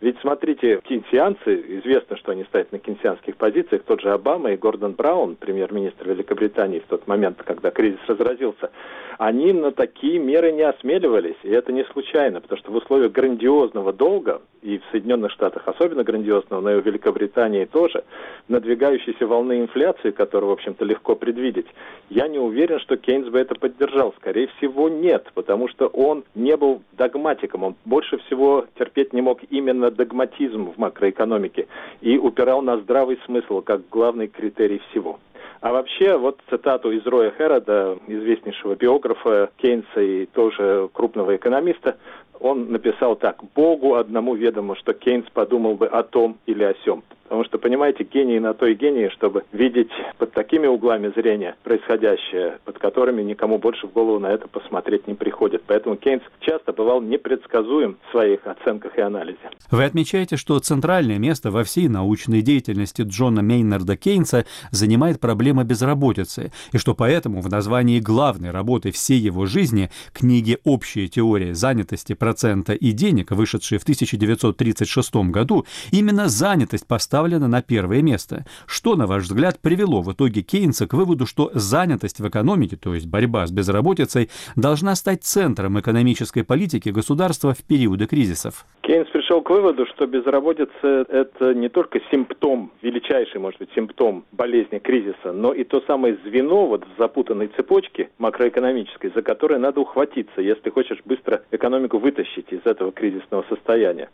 Ведь 0.01 0.17
смотрите, 0.19 0.81
кейнсианцы, 0.83 1.63
известно, 1.79 2.17
что 2.17 2.31
они 2.31 2.43
стоят 2.45 2.71
на 2.71 2.79
кейнсианских 2.79 3.37
позициях, 3.37 3.83
тот 3.83 4.01
же 4.01 4.11
Обама 4.11 4.51
и 4.51 4.57
Гордон 4.57 4.93
Браун, 4.93 5.35
премьер-министр 5.35 6.09
Великобритании 6.09 6.79
в 6.79 6.87
тот 6.87 7.05
момент, 7.05 7.37
когда 7.43 7.69
кризис 7.69 7.99
разразился, 8.07 8.71
они 9.19 9.53
на 9.53 9.71
такие 9.71 10.17
меры 10.17 10.51
не 10.51 10.63
осмеливались. 10.63 11.35
И 11.43 11.49
это 11.49 11.71
не 11.71 11.83
случайно, 11.85 12.41
потому 12.41 12.57
что 12.57 12.71
в 12.71 12.75
условиях 12.77 13.11
грандиозного 13.11 13.93
долга, 13.93 14.41
и 14.63 14.79
в 14.79 14.83
Соединенных 14.91 15.31
Штатах 15.31 15.67
особенно 15.67 16.03
грандиозного, 16.03 16.61
но 16.61 16.71
и 16.71 16.81
в 16.81 16.85
Великобритании 16.85 17.65
тоже, 17.65 18.03
надвигающейся 18.47 19.27
волны 19.27 19.59
инфляции, 19.59 20.09
которую, 20.09 20.49
в 20.49 20.53
общем-то, 20.53 20.83
легко 20.85 21.15
предвидеть, 21.15 21.67
я 22.09 22.27
не 22.27 22.39
уверен, 22.39 22.79
что 22.79 22.97
Кейнс 22.97 23.27
бы 23.27 23.39
это 23.39 23.53
поддержал. 23.53 24.13
Скорее 24.17 24.47
всего, 24.57 24.89
нет, 24.89 25.29
потому 25.35 25.67
что 25.67 25.85
он 25.87 26.23
не 26.33 26.57
был 26.57 26.81
догматиком. 26.93 27.63
Он 27.63 27.75
больше 27.85 28.17
всего 28.19 28.65
терпеть 28.77 29.13
не 29.13 29.21
мог 29.21 29.41
именно 29.49 29.90
догматизм 29.91 30.71
в 30.71 30.77
макроэкономике 30.77 31.67
и 32.01 32.17
упирал 32.17 32.61
на 32.61 32.77
здравый 32.77 33.19
смысл 33.25 33.61
как 33.61 33.81
главный 33.89 34.27
критерий 34.27 34.81
всего. 34.89 35.19
А 35.61 35.71
вообще, 35.71 36.17
вот 36.17 36.39
цитату 36.49 36.91
из 36.91 37.05
Роя 37.05 37.31
Херрода, 37.37 37.97
известнейшего 38.07 38.75
биографа 38.75 39.51
Кейнса 39.57 40.01
и 40.01 40.25
тоже 40.25 40.89
крупного 40.91 41.35
экономиста, 41.35 41.97
он 42.39 42.71
написал 42.71 43.15
так. 43.15 43.37
«Богу 43.55 43.93
одному 43.93 44.33
ведомо, 44.33 44.75
что 44.75 44.93
Кейнс 44.93 45.27
подумал 45.31 45.75
бы 45.75 45.85
о 45.85 46.01
том 46.01 46.37
или 46.47 46.63
о 46.63 46.73
сем». 46.83 47.03
Потому 47.31 47.45
что, 47.45 47.59
понимаете, 47.59 48.03
гений 48.03 48.41
на 48.41 48.53
то 48.53 48.65
и 48.65 48.75
гений, 48.75 49.07
чтобы 49.07 49.45
видеть 49.53 49.87
под 50.17 50.33
такими 50.33 50.67
углами 50.67 51.13
зрения 51.15 51.55
происходящее, 51.63 52.59
под 52.65 52.77
которыми 52.77 53.21
никому 53.21 53.57
больше 53.57 53.87
в 53.87 53.93
голову 53.93 54.19
на 54.19 54.27
это 54.27 54.49
посмотреть 54.49 55.07
не 55.07 55.13
приходит. 55.13 55.63
Поэтому 55.65 55.95
Кейнс 55.95 56.23
часто 56.41 56.73
бывал 56.73 57.01
непредсказуем 57.01 57.95
в 58.05 58.11
своих 58.11 58.45
оценках 58.45 58.97
и 58.97 58.99
анализе. 58.99 59.39
Вы 59.71 59.85
отмечаете, 59.85 60.35
что 60.35 60.59
центральное 60.59 61.19
место 61.19 61.51
во 61.51 61.63
всей 61.63 61.87
научной 61.87 62.41
деятельности 62.41 63.03
Джона 63.03 63.41
Мейнарда 63.41 63.95
Кейнса 63.95 64.45
занимает 64.71 65.21
проблема 65.21 65.63
безработицы, 65.63 66.51
и 66.73 66.77
что 66.77 66.95
поэтому 66.95 67.39
в 67.39 67.49
названии 67.49 68.01
главной 68.01 68.51
работы 68.51 68.91
всей 68.91 69.19
его 69.19 69.45
жизни 69.45 69.89
книги 70.11 70.57
«Общая 70.65 71.07
теория 71.07 71.53
занятости 71.55 72.11
процента 72.11 72.73
и 72.73 72.91
денег», 72.91 73.31
вышедшей 73.31 73.77
в 73.77 73.83
1936 73.83 75.15
году, 75.31 75.65
именно 75.93 76.27
занятость 76.27 76.85
поставлена 76.85 77.20
поставлена 77.21 77.47
на 77.47 77.61
первое 77.61 78.01
место. 78.01 78.45
Что, 78.65 78.95
на 78.95 79.05
ваш 79.05 79.25
взгляд, 79.25 79.59
привело 79.59 80.01
в 80.01 80.11
итоге 80.11 80.41
Кейнса 80.41 80.87
к 80.87 80.93
выводу, 80.93 81.27
что 81.27 81.51
занятость 81.53 82.19
в 82.19 82.27
экономике, 82.27 82.77
то 82.77 82.95
есть 82.95 83.05
борьба 83.05 83.45
с 83.45 83.51
безработицей, 83.51 84.29
должна 84.55 84.95
стать 84.95 85.23
центром 85.23 85.79
экономической 85.79 86.43
политики 86.43 86.89
государства 86.89 87.53
в 87.53 87.59
периоды 87.59 88.07
кризисов? 88.07 88.65
Кейнс 88.91 89.07
пришел 89.07 89.41
к 89.41 89.49
выводу, 89.49 89.85
что 89.85 90.05
безработица– 90.05 91.05
это 91.09 91.53
не 91.53 91.69
только 91.69 92.01
симптом, 92.11 92.73
величайший, 92.81 93.39
может 93.39 93.57
быть, 93.57 93.69
симптом 93.73 94.25
болезни 94.33 94.79
кризиса, 94.79 95.31
но 95.31 95.53
и 95.53 95.63
то 95.63 95.79
самое 95.87 96.17
звено 96.25 96.65
вот 96.65 96.83
в 96.83 96.97
запутанной 96.97 97.47
цепочке 97.55 98.09
макроэкономической, 98.17 99.09
за 99.15 99.21
которое 99.21 99.59
надо 99.59 99.79
ухватиться, 99.79 100.41
если 100.41 100.69
хочешь 100.71 100.99
быстро 101.05 101.41
экономику 101.51 101.99
вытащить 101.99 102.51
из 102.51 102.65
этого 102.65 102.91
кризисного 102.91 103.45
состояния. 103.47 104.09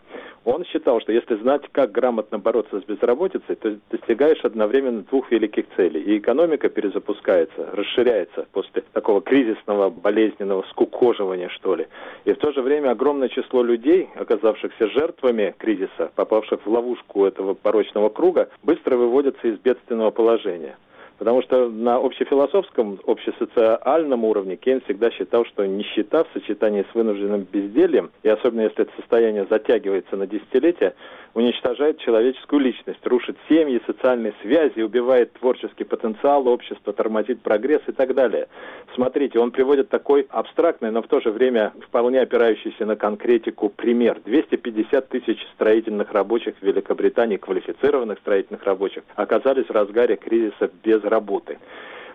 Он 0.45 0.63
считал, 0.63 1.01
что 1.01 1.11
если 1.11 1.35
знать, 1.37 1.63
как 1.71 1.91
грамотно 1.91 2.37
бороться 2.37 2.79
с 2.79 2.83
безработицей, 2.83 3.55
то 3.55 3.75
достигаешь 3.89 4.45
одновременно 4.45 5.01
двух 5.01 5.31
великих 5.31 5.65
целей. 5.75 6.01
И 6.01 6.19
экономика 6.19 6.69
перезапускается, 6.69 7.67
расширяется 7.73 8.45
после 8.51 8.83
такого 8.93 9.21
кризисного, 9.21 9.89
болезненного 9.89 10.63
скукоживания, 10.69 11.49
что 11.49 11.75
ли. 11.75 11.87
И 12.25 12.31
в 12.31 12.37
то 12.37 12.51
же 12.51 12.61
время 12.61 12.91
огромное 12.91 13.27
число 13.27 13.63
людей, 13.63 14.07
оказавшихся 14.15 14.66
жертвами 14.79 15.55
кризиса, 15.57 16.11
попавших 16.15 16.65
в 16.65 16.69
ловушку 16.69 17.25
этого 17.25 17.53
порочного 17.53 18.09
круга, 18.09 18.49
быстро 18.63 18.97
выводятся 18.97 19.47
из 19.47 19.57
бедственного 19.59 20.11
положения. 20.11 20.77
Потому 21.17 21.41
что 21.41 21.69
на 21.69 21.95
общефилософском, 21.95 22.99
общесоциальном 23.05 24.23
уровне 24.23 24.55
Кейн 24.55 24.81
всегда 24.81 25.09
считал, 25.11 25.45
что 25.45 25.65
нищета 25.65 26.23
в 26.23 26.27
сочетании 26.33 26.85
с 26.91 26.95
вынужденным 26.95 27.47
бездельем, 27.51 28.11
и 28.23 28.29
особенно 28.29 28.61
если 28.61 28.83
это 28.83 28.91
состояние 28.97 29.47
затягивается 29.49 30.15
на 30.15 30.27
десятилетия, 30.27 30.93
уничтожает 31.33 31.99
человеческую 31.99 32.61
личность, 32.61 33.05
рушит 33.05 33.37
семьи, 33.47 33.79
социальные 33.85 34.33
связи, 34.41 34.81
убивает 34.81 35.33
творческий 35.33 35.83
потенциал 35.83 36.47
общества, 36.47 36.93
тормозит 36.93 37.41
прогресс 37.41 37.81
и 37.87 37.91
так 37.91 38.15
далее. 38.15 38.47
Смотрите, 38.95 39.37
он 39.37 39.51
приводит 39.51 39.89
такой 39.89 40.25
абстрактный, 40.29 40.89
но 40.89 41.03
в 41.03 41.07
то 41.07 41.19
же 41.19 41.29
время 41.29 41.73
вполне 41.87 42.21
опирающийся 42.21 42.85
на 42.85 42.95
конкретику 42.95 43.69
пример. 43.69 44.19
250 44.25 45.09
тысяч 45.09 45.37
строительных 45.53 46.11
рабочих 46.11 46.55
в 46.59 46.63
Великобритании, 46.63 47.37
квалифицированных 47.37 48.17
строительных 48.19 48.63
рабочих, 48.63 49.03
оказались 49.15 49.67
в 49.67 49.71
разгаре 49.71 50.15
кризиса 50.15 50.71
без 50.83 51.03
работы. 51.09 51.57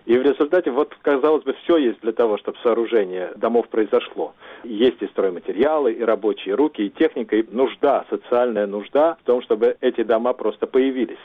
И 0.05 0.17
в 0.17 0.21
результате, 0.21 0.69
вот, 0.69 0.93
казалось 1.01 1.43
бы, 1.43 1.53
все 1.63 1.77
есть 1.77 2.01
для 2.01 2.11
того, 2.11 2.37
чтобы 2.37 2.57
сооружение 2.61 3.31
домов 3.35 3.69
произошло. 3.69 4.33
Есть 4.63 5.01
и 5.01 5.07
стройматериалы, 5.07 5.93
и 5.93 6.03
рабочие 6.03 6.55
руки, 6.55 6.81
и 6.81 6.89
техника, 6.89 7.37
и 7.37 7.45
нужда, 7.49 8.05
социальная 8.09 8.67
нужда 8.67 9.17
в 9.21 9.25
том, 9.25 9.41
чтобы 9.41 9.77
эти 9.79 10.03
дома 10.03 10.33
просто 10.33 10.67
появились. 10.67 11.19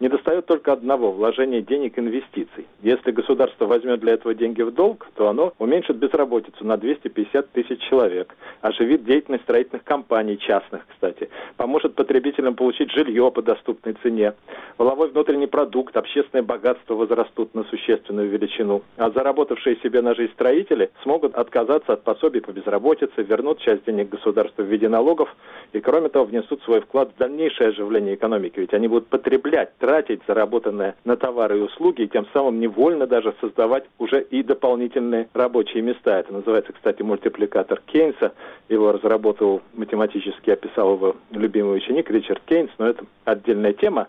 Не 0.00 0.08
достает 0.08 0.46
только 0.46 0.72
одного– 0.72 1.12
вложения 1.12 1.60
денег 1.60 1.98
инвестиций. 1.98 2.66
Если 2.82 3.10
государство 3.10 3.66
возьмет 3.66 4.00
для 4.00 4.14
этого 4.14 4.34
деньги 4.34 4.62
в 4.62 4.72
долг, 4.72 5.06
то 5.14 5.28
оно 5.28 5.52
уменьшит 5.58 5.96
безработицу 5.96 6.64
на 6.64 6.76
250 6.76 7.50
тысяч 7.50 7.80
человек, 7.88 8.36
оживит 8.60 9.04
деятельность 9.04 9.44
строительных 9.44 9.84
компаний, 9.84 10.38
частных, 10.38 10.86
кстати, 10.88 11.28
поможет 11.56 11.94
потребителям 11.94 12.54
получить 12.54 12.90
жилье 12.92 13.30
по 13.30 13.42
доступной 13.42 13.94
цене. 14.02 14.34
Воловой 14.76 15.08
внутренний 15.10 15.46
продукт, 15.46 15.96
общественное 15.96 16.44
богатство 16.44 16.94
возрастут 16.94 17.54
на 17.54 17.64
существенную 17.64 18.28
величину. 18.28 18.82
А 18.96 19.10
заработавшие 19.10 19.76
себе 19.82 20.02
на 20.02 20.14
жизнь 20.14 20.32
строители 20.32 20.90
смогут 21.02 21.34
отказаться 21.34 21.94
от 21.94 22.04
пособий 22.04 22.40
по 22.40 22.52
безработице, 22.52 23.22
вернут 23.22 23.58
часть 23.58 23.84
денег 23.84 24.08
государства 24.08 24.62
в 24.62 24.66
виде 24.66 24.88
налогов 24.88 25.34
и, 25.72 25.80
кроме 25.80 26.08
того, 26.08 26.26
внесут 26.26 26.62
свой 26.62 26.80
вклад 26.80 27.10
в 27.14 27.18
дальнейшее 27.18 27.70
оживление 27.70 28.14
экономики. 28.14 28.60
Ведь 28.60 28.74
они 28.74 28.88
будут 28.88 29.08
потреблять, 29.08 29.67
тратить 29.78 30.20
заработанное 30.26 30.96
на 31.04 31.16
товары 31.16 31.58
и 31.58 31.62
услуги, 31.62 32.02
и 32.02 32.08
тем 32.08 32.26
самым 32.32 32.60
невольно 32.60 33.06
даже 33.06 33.34
создавать 33.40 33.84
уже 33.98 34.20
и 34.22 34.42
дополнительные 34.42 35.28
рабочие 35.34 35.82
места. 35.82 36.18
Это 36.18 36.32
называется, 36.32 36.72
кстати, 36.72 37.02
мультипликатор 37.02 37.80
Кейнса. 37.86 38.32
Его 38.68 38.92
разработал 38.92 39.62
математически, 39.74 40.50
описал 40.50 40.94
его 40.94 41.16
любимый 41.30 41.76
ученик 41.76 42.10
Ричард 42.10 42.42
Кейнс, 42.46 42.70
но 42.78 42.88
это 42.88 43.04
отдельная 43.24 43.72
тема. 43.72 44.08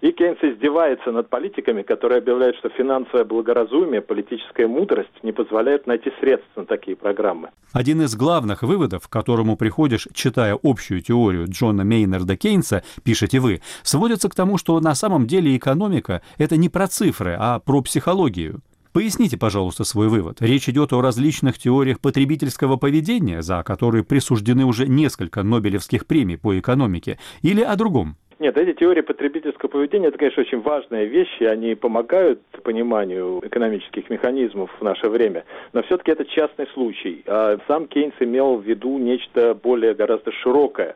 И 0.00 0.12
Кейнс 0.12 0.38
издевается 0.42 1.10
над 1.10 1.28
политиками, 1.28 1.82
которые 1.82 2.18
объявляют, 2.18 2.56
что 2.56 2.68
финансовое 2.68 3.24
благоразумие, 3.24 4.00
политическая 4.00 4.68
мудрость 4.68 5.10
не 5.24 5.32
позволяют 5.32 5.88
найти 5.88 6.12
средств 6.20 6.48
на 6.54 6.64
такие 6.66 6.96
программы. 6.96 7.48
Один 7.72 8.02
из 8.02 8.14
главных 8.14 8.62
выводов, 8.62 9.08
к 9.08 9.10
которому 9.10 9.56
приходишь, 9.56 10.06
читая 10.14 10.56
общую 10.62 11.00
теорию 11.02 11.46
Джона 11.48 11.82
Мейнарда 11.82 12.36
Кейнса, 12.36 12.84
пишете 13.02 13.40
вы, 13.40 13.60
сводится 13.82 14.28
к 14.28 14.36
тому, 14.36 14.56
что 14.56 14.78
на 14.78 14.94
самом 14.94 15.26
деле 15.26 15.56
экономика– 15.56 16.22
это 16.38 16.56
не 16.56 16.68
про 16.68 16.86
цифры, 16.86 17.36
а 17.36 17.58
про 17.58 17.82
психологию. 17.82 18.60
Поясните, 18.92 19.36
пожалуйста, 19.36 19.82
свой 19.82 20.08
вывод. 20.08 20.40
Речь 20.40 20.68
идет 20.68 20.92
о 20.92 21.02
различных 21.02 21.58
теориях 21.58 21.98
потребительского 21.98 22.76
поведения, 22.76 23.42
за 23.42 23.62
которые 23.64 24.04
присуждены 24.04 24.64
уже 24.64 24.86
несколько 24.86 25.42
Нобелевских 25.42 26.06
премий 26.06 26.38
по 26.38 26.56
экономике, 26.58 27.18
или 27.42 27.62
о 27.62 27.74
другом? 27.74 28.16
Нет, 28.38 28.56
эти 28.56 28.72
теории 28.72 29.00
потребительского 29.00 29.68
поведения, 29.68 30.08
это, 30.08 30.18
конечно, 30.18 30.42
очень 30.42 30.60
важные 30.60 31.06
вещи, 31.06 31.42
они 31.42 31.74
помогают 31.74 32.40
пониманию 32.62 33.40
экономических 33.44 34.08
механизмов 34.10 34.70
в 34.78 34.84
наше 34.84 35.08
время, 35.08 35.44
но 35.72 35.82
все-таки 35.82 36.12
это 36.12 36.24
частный 36.24 36.68
случай. 36.68 37.24
А 37.26 37.58
сам 37.66 37.88
Кейнс 37.88 38.14
имел 38.20 38.56
в 38.56 38.62
виду 38.62 38.96
нечто 38.98 39.54
более 39.54 39.94
гораздо 39.94 40.30
широкое 40.30 40.94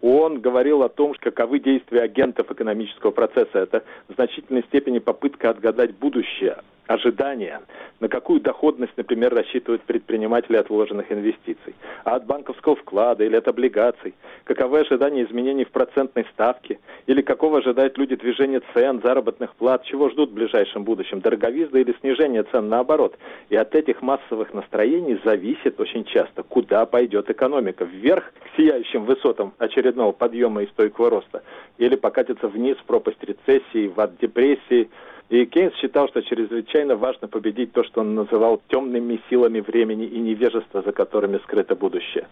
он 0.00 0.40
говорил 0.40 0.82
о 0.82 0.88
том, 0.88 1.14
каковы 1.18 1.58
действия 1.58 2.02
агентов 2.02 2.50
экономического 2.50 3.10
процесса. 3.10 3.58
Это 3.58 3.82
в 4.08 4.14
значительной 4.14 4.62
степени 4.64 4.98
попытка 4.98 5.50
отгадать 5.50 5.96
будущее. 5.96 6.58
Ожидания, 6.88 7.60
на 8.00 8.08
какую 8.08 8.40
доходность, 8.40 8.94
например, 8.96 9.32
рассчитывают 9.34 9.82
предприниматели 9.82 10.56
от 10.56 10.70
вложенных 10.70 11.12
инвестиций, 11.12 11.74
а 12.04 12.16
от 12.16 12.26
банковского 12.26 12.74
вклада 12.76 13.24
или 13.24 13.36
от 13.36 13.46
облигаций, 13.46 14.14
каковы 14.44 14.80
ожидания 14.80 15.24
изменений 15.24 15.64
в 15.64 15.70
процентной 15.70 16.26
ставке, 16.32 16.80
или 17.06 17.20
какого 17.20 17.58
ожидают 17.58 17.98
люди 17.98 18.16
движения 18.16 18.62
цен, 18.72 19.00
заработных 19.02 19.54
плат, 19.54 19.84
чего 19.84 20.08
ждут 20.08 20.30
в 20.30 20.34
ближайшем 20.34 20.84
будущем, 20.84 21.20
дороговизны 21.20 21.78
или 21.78 21.94
снижение 22.00 22.42
цен 22.44 22.68
наоборот. 22.68 23.16
И 23.50 23.56
от 23.56 23.74
этих 23.74 24.00
массовых 24.00 24.54
настроений 24.54 25.20
зависит 25.24 25.78
очень 25.78 26.04
часто, 26.04 26.42
куда 26.42 26.86
пойдет 26.86 27.28
экономика, 27.30 27.84
вверх 27.84 28.32
к 28.32 28.56
сияющим 28.56 29.04
высотам 29.04 29.52
очередного 29.58 30.12
подъема 30.12 30.62
и 30.62 30.66
стойкого 30.68 31.10
роста, 31.10 31.42
или 31.76 31.96
покатится 31.96 32.48
вниз 32.48 32.78
в 32.78 32.84
пропасть 32.84 33.22
рецессии, 33.22 33.88
в 33.88 34.00
ад 34.00 34.16
депрессии, 34.18 34.88
и 35.28 35.44
Кейнс 35.44 35.74
считал, 35.74 36.08
что 36.08 36.22
чрезвычайно 36.22 36.96
важно 36.96 37.28
победить 37.28 37.72
то, 37.72 37.84
что 37.84 38.00
он 38.00 38.14
называл 38.14 38.62
темными 38.68 39.20
силами 39.28 39.60
времени 39.60 40.06
и 40.06 40.18
невежества, 40.18 40.82
за 40.82 40.92
которыми 40.92 41.38
скрыто 41.38 41.76
будущее. 41.76 42.26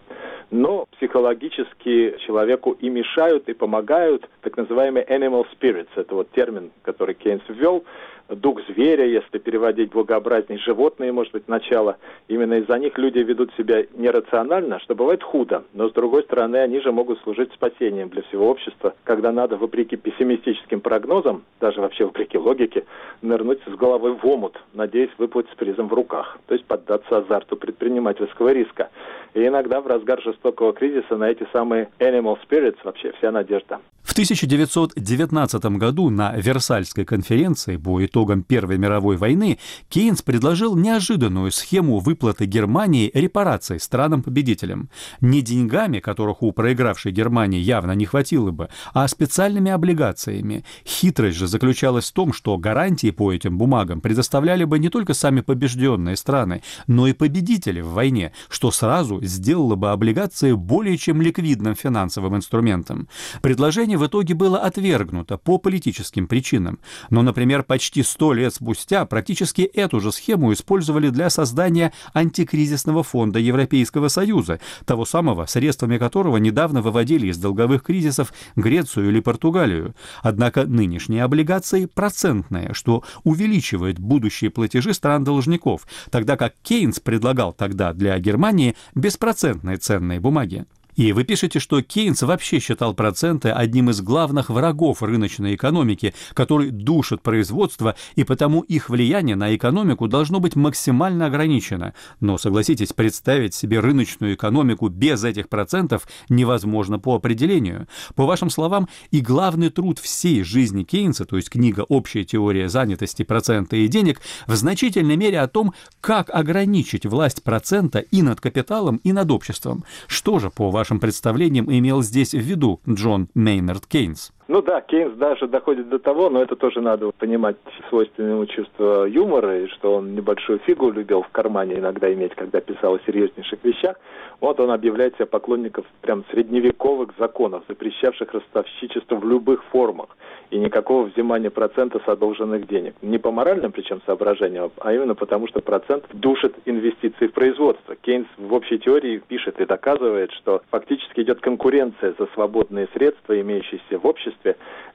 Но 0.49 0.85
психологически 0.97 2.17
человеку 2.25 2.71
и 2.71 2.89
мешают, 2.89 3.49
и 3.49 3.53
помогают 3.53 4.27
так 4.41 4.57
называемые 4.57 5.05
animal 5.05 5.45
spirits. 5.53 5.89
Это 5.95 6.15
вот 6.15 6.31
термин, 6.31 6.71
который 6.81 7.13
Кейнс 7.13 7.43
ввел 7.49 7.83
дух 8.29 8.59
зверя, 8.67 9.05
если 9.05 9.37
переводить 9.37 9.91
благообразней, 9.91 10.57
животные, 10.59 11.11
может 11.11 11.33
быть, 11.33 11.47
начало. 11.47 11.97
Именно 12.27 12.55
из-за 12.55 12.77
них 12.77 12.97
люди 12.97 13.19
ведут 13.19 13.51
себя 13.57 13.85
нерационально, 13.95 14.79
что 14.79 14.95
бывает 14.95 15.23
худо. 15.23 15.63
Но, 15.73 15.89
с 15.89 15.93
другой 15.93 16.23
стороны, 16.23 16.57
они 16.57 16.79
же 16.81 16.91
могут 16.91 17.21
служить 17.21 17.53
спасением 17.53 18.09
для 18.09 18.21
всего 18.23 18.49
общества, 18.49 18.93
когда 19.03 19.31
надо, 19.31 19.57
вопреки 19.57 19.95
пессимистическим 19.95 20.81
прогнозам, 20.81 21.43
даже 21.59 21.81
вообще 21.81 22.05
вопреки 22.05 22.37
логике, 22.37 22.85
нырнуть 23.21 23.61
с 23.65 23.75
головой 23.75 24.13
в 24.13 24.25
омут, 24.25 24.61
надеясь 24.73 25.11
выплыть 25.17 25.47
с 25.51 25.55
призом 25.55 25.87
в 25.87 25.93
руках, 25.93 26.37
то 26.47 26.53
есть 26.53 26.65
поддаться 26.65 27.17
азарту 27.17 27.55
предпринимательского 27.55 28.49
риска. 28.49 28.89
И 29.33 29.45
иногда 29.45 29.81
в 29.81 29.87
разгар 29.87 30.21
жестокого 30.21 30.73
кризиса 30.73 31.15
на 31.15 31.25
эти 31.25 31.47
самые 31.53 31.89
animal 31.99 32.37
spirits 32.47 32.77
вообще 32.83 33.11
вся 33.17 33.31
надежда. 33.31 33.79
В 34.01 34.13
1919 34.13 35.65
году 35.77 36.09
на 36.09 36.33
Версальской 36.37 37.05
конференции 37.05 37.75
итогам 37.75 38.16
Первой 38.25 38.77
мировой 38.77 39.17
войны 39.17 39.59
Кейнс 39.89 40.21
предложил 40.21 40.75
неожиданную 40.75 41.51
схему 41.51 41.99
выплаты 41.99 42.45
Германии 42.45 43.11
репараций 43.13 43.79
странам-победителям. 43.79 44.89
Не 45.21 45.41
деньгами, 45.41 45.99
которых 45.99 46.41
у 46.41 46.51
проигравшей 46.51 47.11
Германии 47.11 47.59
явно 47.59 47.91
не 47.91 48.05
хватило 48.05 48.51
бы, 48.51 48.69
а 48.93 49.07
специальными 49.07 49.71
облигациями. 49.71 50.63
Хитрость 50.85 51.37
же 51.37 51.47
заключалась 51.47 52.09
в 52.09 52.13
том, 52.13 52.33
что 52.33 52.57
гарантии 52.57 53.11
по 53.11 53.31
этим 53.31 53.57
бумагам 53.57 54.01
предоставляли 54.01 54.63
бы 54.63 54.79
не 54.79 54.89
только 54.89 55.13
сами 55.13 55.41
побежденные 55.41 56.15
страны, 56.15 56.63
но 56.87 57.07
и 57.07 57.13
победители 57.13 57.81
в 57.81 57.89
войне, 57.89 58.31
что 58.49 58.71
сразу 58.71 59.23
сделало 59.23 59.75
бы 59.75 59.91
облигации 59.91 60.53
более 60.53 60.97
чем 60.97 61.21
ликвидным 61.21 61.75
финансовым 61.75 62.35
инструментом. 62.35 63.07
Предложение 63.41 63.97
в 63.97 64.05
итоге 64.05 64.33
было 64.33 64.59
отвергнуто 64.59 65.37
по 65.37 65.57
политическим 65.57 66.27
причинам. 66.27 66.79
Но, 67.09 67.21
например, 67.21 67.63
почти 67.63 68.03
сто 68.07 68.33
лет 68.33 68.55
спустя 68.55 69.05
практически 69.05 69.61
эту 69.61 69.99
же 69.99 70.11
схему 70.11 70.53
использовали 70.53 71.09
для 71.09 71.29
создания 71.29 71.93
антикризисного 72.13 73.03
фонда 73.03 73.39
Европейского 73.39 74.07
Союза, 74.07 74.59
того 74.85 75.05
самого, 75.05 75.45
средствами 75.45 75.97
которого 75.97 76.37
недавно 76.37 76.81
выводили 76.81 77.27
из 77.27 77.37
долговых 77.37 77.83
кризисов 77.83 78.33
Грецию 78.55 79.09
или 79.09 79.19
Португалию. 79.19 79.95
Однако 80.21 80.65
нынешние 80.65 81.23
облигации 81.23 81.85
процентные, 81.85 82.73
что 82.73 83.03
увеличивает 83.23 83.99
будущие 83.99 84.49
платежи 84.49 84.93
стран-должников, 84.93 85.87
тогда 86.09 86.37
как 86.37 86.53
Кейнс 86.63 86.99
предлагал 86.99 87.53
тогда 87.53 87.93
для 87.93 88.17
Германии 88.19 88.75
беспроцентные 88.95 89.77
ценные 89.77 90.19
бумаги. 90.19 90.65
И 90.97 91.13
вы 91.13 91.23
пишете, 91.23 91.59
что 91.59 91.83
Кейнс 91.83 92.23
вообще 92.23 92.59
считал 92.59 92.95
проценты 92.95 93.49
одним 93.49 93.91
из 93.91 94.01
главных 94.01 94.49
врагов 94.49 95.03
рыночной 95.03 95.53
экономики, 95.53 96.15
который 96.33 96.71
душит 96.71 97.21
производство, 97.21 97.95
и 98.15 98.23
потому 98.23 98.61
их 98.61 98.89
влияние 98.89 99.35
на 99.35 99.55
экономику 99.55 100.07
должно 100.07 100.39
быть 100.39 100.55
максимально 100.55 101.27
ограничено. 101.27 101.93
Но, 102.19 102.39
согласитесь, 102.39 102.93
представить 102.93 103.53
себе 103.53 103.79
рыночную 103.79 104.33
экономику 104.33 104.89
без 104.89 105.23
этих 105.23 105.49
процентов 105.49 106.07
невозможно 106.29 106.97
по 106.97 107.15
определению. 107.15 107.87
По 108.15 108.25
вашим 108.25 108.49
словам, 108.49 108.89
и 109.11 109.21
главный 109.21 109.69
труд 109.69 109.99
всей 109.99 110.41
жизни 110.41 110.83
Кейнса, 110.83 111.25
то 111.25 111.37
есть 111.37 111.51
книга 111.51 111.85
«Общая 111.87 112.23
теория 112.23 112.69
занятости, 112.69 113.21
процента 113.21 113.75
и 113.75 113.87
денег», 113.87 114.19
в 114.47 114.55
значительной 114.55 115.15
мере 115.15 115.41
о 115.41 115.47
том, 115.47 115.75
как 116.01 116.31
ограничить 116.31 117.05
власть 117.05 117.43
процента 117.43 117.99
и 117.99 118.23
над 118.23 118.41
капиталом, 118.41 118.99
и 119.03 119.11
над 119.11 119.29
обществом. 119.29 119.83
Что 120.07 120.39
же, 120.39 120.49
по 120.49 120.71
вашим 120.71 120.86
вашим 120.87 121.01
представлениям 121.01 121.69
имел 121.69 122.01
здесь 122.01 122.33
в 122.33 122.39
виду 122.39 122.79
Джон 122.87 123.29
Мейнард 123.33 123.85
Кейнс? 123.87 124.31
Ну 124.47 124.61
да, 124.61 124.79
Кейнс 124.79 125.13
даже 125.15 125.47
доходит 125.47 125.89
до 125.89 125.99
того, 125.99 126.29
но 126.29 126.41
это 126.41 126.55
тоже 126.55 126.79
надо 126.79 127.11
понимать 127.11 127.57
свойственное 127.89 128.31
ему 128.31 128.45
чувство 128.45 129.03
юмора, 129.05 129.59
и 129.59 129.67
что 129.67 129.95
он 129.95 130.15
небольшую 130.15 130.59
фигу 130.59 130.89
любил 130.89 131.21
в 131.23 131.29
кармане 131.29 131.79
иногда 131.79 132.11
иметь, 132.13 132.33
когда 132.33 132.61
писал 132.61 132.95
о 132.95 132.99
серьезнейших 133.05 133.59
вещах. 133.63 133.97
Вот 134.39 134.59
он 134.61 134.71
объявляет 134.71 135.15
себя 135.15 135.25
поклонником 135.25 135.83
прям 136.01 136.23
средневековых 136.31 137.09
законов, 137.19 137.63
запрещавших 137.67 138.31
ростовщичество 138.33 139.15
в 139.15 139.27
любых 139.27 139.65
формах 139.65 140.15
и 140.49 140.57
никакого 140.57 141.07
взимания 141.07 141.49
процента 141.49 141.99
с 141.99 142.07
одолженных 142.07 142.67
денег. 142.67 142.95
Не 143.01 143.17
по 143.17 143.31
моральным 143.31 143.73
причем 143.73 144.01
соображениям, 144.05 144.71
а 144.79 144.93
именно 144.93 145.15
потому, 145.15 145.47
что 145.47 145.59
процент 145.59 146.05
душит 146.13 146.55
инвестиции 146.65 147.27
в 147.27 147.33
производство. 147.33 147.95
Кейнс 147.95 148.27
в 148.37 148.53
общей 148.53 148.79
теории 148.79 149.21
пишет 149.27 149.59
и 149.59 149.65
доказывает, 149.65 150.31
что 150.31 150.61
фактически 150.69 151.21
идет 151.21 151.41
конкуренция 151.41 152.13
за 152.17 152.27
свободные 152.33 152.87
средства, 152.93 153.39
имеющиеся 153.41 153.99
в 153.99 154.05
обществе. 154.05 154.36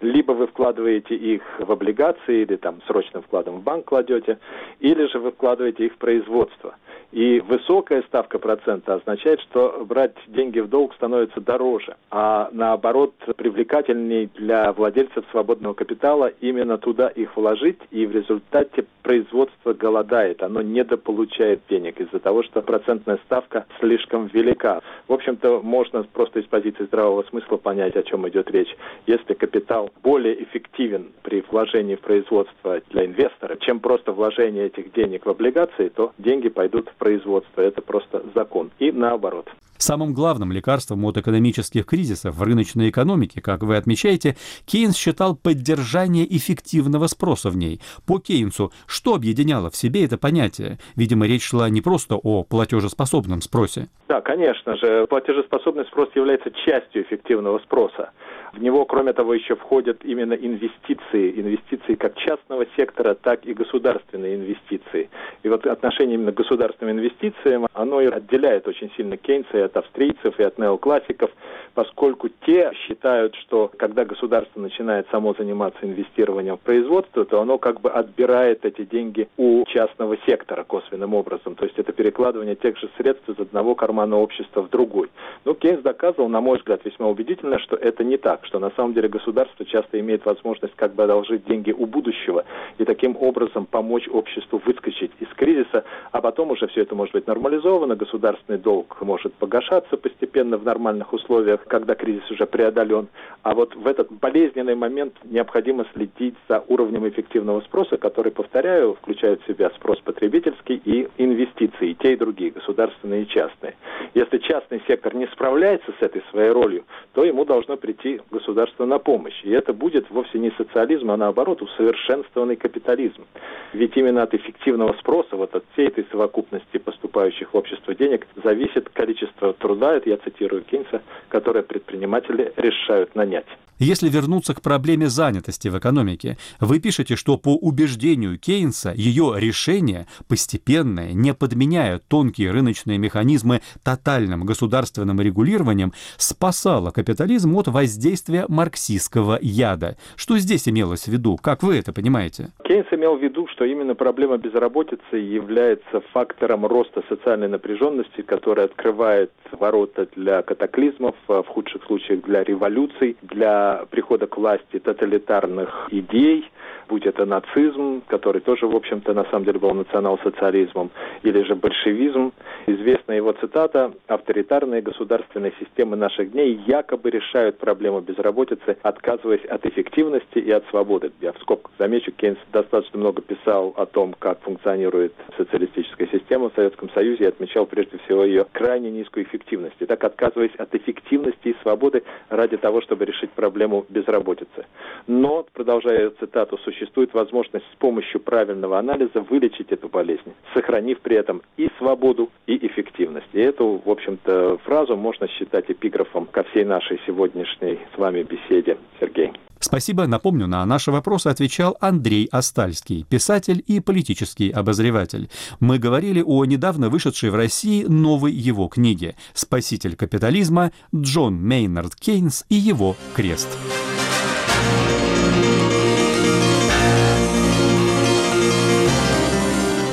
Либо 0.01 0.33
вы 0.33 0.47
вкладываете 0.47 1.15
их 1.15 1.43
в 1.59 1.71
облигации 1.71 2.43
или 2.43 2.57
там 2.57 2.81
срочным 2.87 3.23
вкладом 3.23 3.57
в 3.57 3.63
банк 3.63 3.87
кладете, 3.87 4.39
или 4.81 5.07
же 5.07 5.19
вы 5.19 5.31
вкладываете 5.31 5.87
их 5.87 5.95
в 5.95 5.97
производство. 5.97 6.75
И 7.13 7.41
высокая 7.41 8.03
ставка 8.03 8.39
процента 8.39 8.95
означает, 8.95 9.41
что 9.43 9.85
брать 9.87 10.15
деньги 10.29 10.61
в 10.61 10.69
долг 10.69 10.95
становится 10.95 11.43
дороже, 11.43 11.97
а 12.11 12.49
наоборот 12.53 13.13
привлекательней 13.37 14.31
для 14.35 14.73
владельцев 14.73 15.25
свободного 15.31 15.75
капитала 15.75 16.33
именно 16.41 16.79
туда 16.79 17.09
их 17.09 17.37
вложить, 17.37 17.79
и 17.91 18.07
в 18.07 18.13
результате 18.13 18.87
производство 19.03 19.75
голодает, 19.75 20.43
оно 20.43 20.63
недополучает 20.63 21.61
денег 21.69 22.01
из-за 22.01 22.19
того, 22.19 22.43
что 22.45 22.63
процентная 22.63 23.19
ставка 23.27 23.67
слишком 23.79 24.29
велика. 24.29 24.81
В 25.07 25.13
общем-то, 25.13 25.61
можно 25.63 26.05
просто 26.05 26.41
из 26.41 26.47
позиции 26.47 26.85
здравого 26.85 27.25
смысла 27.25 27.59
понять, 27.59 27.95
о 27.95 28.03
чем 28.03 28.27
идет 28.29 28.51
речь. 28.51 28.75
Если 29.07 29.32
капитал 29.35 29.91
более 30.03 30.43
эффективен 30.43 31.13
при 31.23 31.43
вложении 31.43 31.97
в 31.97 32.01
производство 32.01 32.81
для 32.91 33.07
инвестора, 33.07 33.57
чем 33.57 33.81
просто 33.81 34.13
вложение 34.13 34.67
этих 34.67 34.93
денег 34.93 35.27
в 35.27 35.31
облигации, 35.31 35.89
то 35.89 36.13
деньги 36.19 36.49
пойдут 36.49 36.89
в 36.89 36.95
производства. 36.95 37.63
Это 37.63 37.83
просто 37.83 38.23
закон. 38.35 38.71
И 38.79 38.93
наоборот. 38.93 39.49
Самым 39.83 40.15
главным 40.15 40.53
лекарством 40.53 41.05
от 41.07 41.17
экономических 41.17 41.87
кризисов 41.87 42.37
в 42.37 42.43
рыночной 42.45 42.91
экономике, 42.91 43.41
как 43.41 43.65
вы 43.65 43.77
отмечаете, 43.77 44.37
Кейнс 44.65 44.97
считал 44.97 45.35
поддержание 45.35 46.25
эффективного 46.25 47.09
спроса 47.09 47.51
в 47.51 47.57
ней. 47.57 47.81
По 48.07 48.21
Кейнсу, 48.21 48.71
что 48.87 49.17
объединяло 49.17 49.71
в 49.71 49.77
себе 49.77 50.05
это 50.05 50.19
понятие? 50.19 50.79
Видимо, 50.95 51.27
речь 51.27 51.43
шла 51.43 51.69
не 51.69 51.81
просто 51.81 52.15
о 52.15 52.45
платежеспособном 52.45 53.41
спросе. 53.41 53.89
Да, 54.07 54.21
конечно 54.21 54.77
же, 54.77 55.09
платежеспособный 55.09 55.85
спрос 55.87 56.11
является 56.15 56.53
частью 56.53 57.03
эффективного 57.03 57.59
спроса. 57.59 58.11
В 58.53 58.59
него, 58.59 58.85
кроме 58.85 59.15
того, 59.15 59.33
еще 59.33 59.57
входят 59.57 60.05
именно 60.05 60.35
инвестиции, 60.35 61.41
инвестиции 61.41 61.95
как 61.95 62.17
частного 62.17 62.67
сектора, 62.77 63.15
так 63.15 63.47
и 63.47 63.55
государственные 63.55 64.37
инвестиции. 64.37 65.09
И 65.43 65.49
вот 65.49 65.67
отношение 65.67 66.17
именно 66.17 66.33
к 66.33 66.37
государственным 66.37 66.99
инвестициям, 66.99 67.67
оно 67.73 68.03
и 68.03 68.07
отделяет 68.07 68.69
очень 68.69 68.93
сильно 68.95 69.17
Кейнса 69.17 69.57
и 69.57 69.61
от 69.73 69.85
австрийцев, 69.85 70.39
и 70.39 70.43
от 70.43 70.59
неоклассиков, 70.59 71.31
поскольку 71.75 72.29
те 72.47 72.73
считают, 72.87 73.35
что 73.37 73.71
когда 73.77 74.05
государство 74.05 74.61
начинает 74.61 75.07
само 75.11 75.35
заниматься 75.35 75.81
инвестированием 75.83 76.57
в 76.57 76.61
производство, 76.61 77.25
то 77.25 77.41
оно 77.41 77.59
как 77.59 77.81
бы 77.81 77.91
отбирает 77.91 78.65
эти 78.65 78.85
деньги 78.85 79.29
у 79.37 79.65
частного 79.67 80.17
сектора 80.27 80.65
косвенным 80.65 81.15
образом. 81.15 81.55
То 81.55 81.65
есть 81.65 81.79
это 81.79 81.93
перекладывание 81.93 82.55
тех 82.55 82.79
же 82.79 82.89
средств 82.97 83.29
из 83.29 83.39
одного 83.39 83.75
кармана 83.75 84.19
общества 84.19 84.63
в 84.63 84.71
другой. 84.71 85.11
Но 85.45 85.55
Кейнс 85.55 85.83
доказывал, 85.83 86.29
на 86.29 86.41
мой 86.41 86.59
взгляд, 86.59 86.81
весьма 86.85 87.09
убедительно, 87.09 87.59
что 87.59 87.77
это 87.77 88.05
не 88.05 88.17
так 88.17 88.45
что 88.45 88.59
на 88.59 88.71
самом 88.71 88.95
деле 88.95 89.09
государство 89.09 89.65
часто 89.65 89.99
имеет 90.01 90.25
возможность 90.25 90.75
как 90.77 90.95
бы 90.95 91.05
одолжить 91.05 91.45
деньги 91.47 91.73
у 91.73 91.87
будущего 91.87 92.45
и 92.79 92.85
таким 92.85 93.17
образом 93.19 93.67
помочь 93.67 94.09
обществу 94.09 94.61
выскочить 94.65 95.13
из 95.21 95.29
кризиса, 95.29 95.85
а 96.11 96.21
потом 96.21 96.51
уже 96.51 96.67
все 96.69 96.83
это 96.83 96.95
может 96.95 97.15
быть 97.15 97.27
нормализовано, 97.27 97.97
государственный 97.97 98.59
долг 98.59 99.01
может 99.01 99.33
погашаться, 99.35 99.62
погашаться 99.63 99.97
постепенно 99.97 100.57
в 100.57 100.65
нормальных 100.65 101.13
условиях, 101.13 101.65
когда 101.67 101.95
кризис 101.95 102.29
уже 102.31 102.47
преодолен. 102.47 103.09
А 103.43 103.55
вот 103.55 103.75
в 103.75 103.87
этот 103.87 104.11
болезненный 104.11 104.75
момент 104.75 105.15
необходимо 105.25 105.87
следить 105.95 106.35
за 106.49 106.65
уровнем 106.69 107.09
эффективного 107.09 107.61
спроса, 107.63 107.97
который, 107.97 108.33
повторяю, 108.33 108.95
включает 108.95 109.43
в 109.43 109.47
себя 109.47 109.71
спрос 109.71 110.01
потребительский 110.01 110.81
и 110.85 111.09
инвестиции, 111.19 111.91
и 111.91 111.95
те, 111.95 112.13
и 112.13 112.17
другие, 112.17 112.51
государственные 112.51 113.23
и 113.23 113.29
частные. 113.29 113.75
Если 114.15 114.39
частный 114.39 114.83
сектор 114.87 115.15
не 115.15 115.27
справляется 115.29 115.93
с 115.99 116.03
этой 116.03 116.23
своей 116.31 116.51
ролью, 116.51 116.85
то 117.15 117.25
ему 117.25 117.45
должно 117.45 117.77
прийти 117.77 118.21
государство 118.31 118.85
на 118.85 118.99
помощь. 118.99 119.41
И 119.45 119.51
это 119.51 119.73
будет 119.73 120.11
вовсе 120.11 120.39
не 120.39 120.51
социализм, 120.53 121.11
а 121.11 121.17
наоборот 121.17 121.63
усовершенствованный 121.63 122.57
капитализм. 122.57 123.25
Ведь 123.73 123.97
именно 123.97 124.23
от 124.23 124.35
эффективного 124.35 124.93
спроса, 124.95 125.37
вот 125.37 125.55
от 125.55 125.65
всей 125.73 125.89
этой 125.89 126.07
совокупности 126.11 126.79
поступающих 126.79 127.53
в 127.53 127.57
общество 127.57 127.95
денег, 127.95 128.27
зависит 128.43 128.89
количество 128.91 129.42
труда, 129.53 129.95
это 129.95 130.09
я 130.09 130.19
цитирую 130.19 130.63
Кейнса, 130.63 131.03
которое 131.29 131.63
предприниматели 131.63 132.53
решают 132.57 133.15
нанять. 133.17 133.47
Если 133.83 134.09
вернуться 134.09 134.55
к 134.55 134.63
проблеме 134.63 135.09
занятости 135.09 135.67
в 135.67 135.77
экономике, 135.77 136.39
вы 136.61 136.79
пишете, 136.79 137.17
что 137.17 137.37
по 137.37 137.57
убеждению 137.57 138.39
Кейнса 138.39 138.93
ее 138.95 139.35
решение 139.37 140.07
постепенное, 140.29 141.13
не 141.13 141.35
подменяя 141.35 141.99
тонкие 141.99 142.53
рыночные 142.53 142.99
механизмы 142.99 143.61
тотальным 143.83 144.45
государственным 144.45 145.21
регулированием, 145.21 145.93
спасало 146.17 146.93
капитализм 146.93 147.57
от 147.57 147.67
воздействия 147.67 148.45
марксистского 148.47 149.37
яда. 149.43 149.97
Что 150.15 150.39
здесь 150.39 150.69
имелось 150.69 151.07
в 151.07 151.09
виду? 151.09 151.37
Как 151.37 151.65
вы 151.65 151.77
это 151.77 151.93
понимаете? 151.93 152.51
Кейнс 152.63 152.87
имел 152.93 153.17
в 153.17 153.21
виду, 153.21 153.49
что 153.49 153.65
именно 153.65 153.97
проблема 153.97 154.39
безработицы 154.39 155.17
является 155.17 156.03
фактором 156.13 156.67
роста 156.67 157.03
социальной 157.09 157.49
напряженности, 157.49 158.23
который 158.23 158.67
открывает 158.67 159.32
ворота 159.53 160.07
для 160.17 160.43
катаклизмов, 160.43 161.15
в 161.29 161.45
худших 161.45 161.85
случаях 161.85 162.23
для 162.23 162.43
революций, 162.43 163.17
для 163.23 163.85
прихода 163.91 164.27
к 164.27 164.37
власти 164.37 164.79
тоталитарных 164.79 165.89
идей, 165.91 166.51
будь 166.89 167.07
это 167.07 167.25
нацизм, 167.25 168.03
который 168.07 168.41
тоже, 168.41 168.67
в 168.67 168.75
общем-то, 168.75 169.15
на 169.15 169.25
самом 169.25 169.45
деле 169.45 169.59
был 169.59 169.75
национал-социализмом, 169.75 170.91
или 171.23 171.43
же 171.43 171.55
большевизм. 171.55 172.33
Известна 172.67 173.13
его 173.13 173.33
цитата 173.33 173.93
«Авторитарные 174.07 174.83
государственные 174.83 175.53
системы 175.59 175.97
наших 175.97 176.33
дней 176.33 176.61
якобы 176.67 177.11
решают 177.11 177.59
проблему 177.59 178.01
безработицы, 178.01 178.77
отказываясь 178.83 179.45
от 179.47 179.65
эффективности 179.67 180.39
и 180.39 180.51
от 180.51 180.65
свободы». 180.71 181.13
Я 181.21 181.33
в 181.33 181.39
скобках 181.41 181.73
замечу, 181.79 182.13
Кейнс 182.13 182.39
достаточно 182.53 182.99
много 182.99 183.23
писал 183.23 183.75
о 183.77 183.87
том, 183.87 184.15
как 184.19 184.41
функционирует 184.43 185.15
социалистическая 185.37 186.09
система 186.09 186.51
в 186.51 186.55
Советском 186.55 186.91
Союзе 186.91 187.25
и 187.25 187.29
отмечал 187.29 187.67
прежде 187.67 187.99
всего 187.99 188.25
ее 188.25 188.47
крайне 188.53 188.91
низкую 188.91 189.25
эффективность. 189.27 189.77
И 189.81 189.87
так, 189.87 190.03
отказываясь 190.05 190.55
от 190.57 190.75
эффективности 190.75 191.49
и 191.49 191.57
свободы 191.63 192.03
ради 192.29 192.57
того, 192.57 192.81
чтобы 192.83 193.05
решить 193.05 193.31
проблему 193.31 193.87
безработицы. 193.89 194.67
Но, 195.07 195.47
продолжая 195.53 196.11
цитату, 196.11 196.59
существует 196.59 196.72
возможность 197.15 197.67
с 197.73 197.77
помощью 197.77 198.21
правильного 198.21 198.79
анализа 198.79 199.21
вылечить 199.21 199.71
эту 199.71 199.89
болезнь, 199.89 200.33
сохранив 200.55 201.01
при 201.01 201.17
этом 201.17 201.43
и 201.57 201.69
свободу, 201.79 202.31
и 202.47 202.67
эффективность. 202.67 203.29
И 203.33 203.41
эту, 203.41 203.81
в 203.85 203.91
общем-то, 203.91 204.59
фразу 204.65 204.97
можно 204.97 205.29
считать 205.29 205.71
эпиграфом 205.71 206.27
ко 206.27 206.43
всей 206.45 206.65
нашей 206.65 207.01
сегодняшней 207.07 207.79
с 207.95 207.99
вами 207.99 208.23
беседе. 208.23 208.79
Сергей. 209.01 209.33
Спасибо. 209.59 210.07
Напомню, 210.07 210.49
на 210.49 210.67
наши 210.67 210.91
вопросы 210.91 211.29
отвечал 211.29 211.77
Андрей 211.81 212.29
Остальский, 212.33 213.05
писатель 213.09 213.63
и 213.67 213.81
политический 213.81 214.51
обозреватель. 214.51 215.31
Мы 215.61 215.79
говорили 215.79 216.21
о 216.21 216.45
недавно 216.45 216.89
вышедшей 216.89 217.31
в 217.31 217.37
России 217.37 217.85
новой 217.85 218.33
его 218.33 218.67
книге 218.67 219.15
«Спаситель 219.35 219.95
капитализма» 219.95 220.73
Джон 220.95 221.35
Мейнард 221.35 221.95
Кейнс 221.95 222.45
и 222.49 222.57
его 222.57 222.97
крест. 223.15 223.49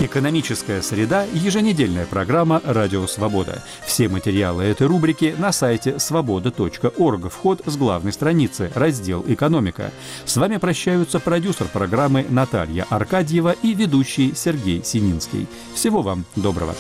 «Экономическая 0.09 0.81
среда»– 0.81 1.23
еженедельная 1.33 2.07
программа 2.07 2.63
«Радио 2.65 3.05
Свобода». 3.05 3.61
Все 3.85 4.09
материалы 4.09 4.63
этой 4.63 4.87
рубрики 4.87 5.35
на 5.37 5.51
сайте 5.51 5.99
свобода.орг. 5.99 7.31
Вход 7.31 7.61
с 7.67 7.77
главной 7.77 8.11
страницы, 8.11 8.71
раздел 8.73 9.23
«Экономика». 9.27 9.91
С 10.25 10.35
вами 10.37 10.57
прощаются 10.57 11.19
продюсер 11.19 11.67
программы 11.67 12.25
Наталья 12.27 12.87
Аркадьева 12.89 13.55
и 13.61 13.75
ведущий 13.75 14.33
Сергей 14.35 14.83
Сининский. 14.83 15.45
Всего 15.75 16.01
вам 16.01 16.25
доброго. 16.35 16.73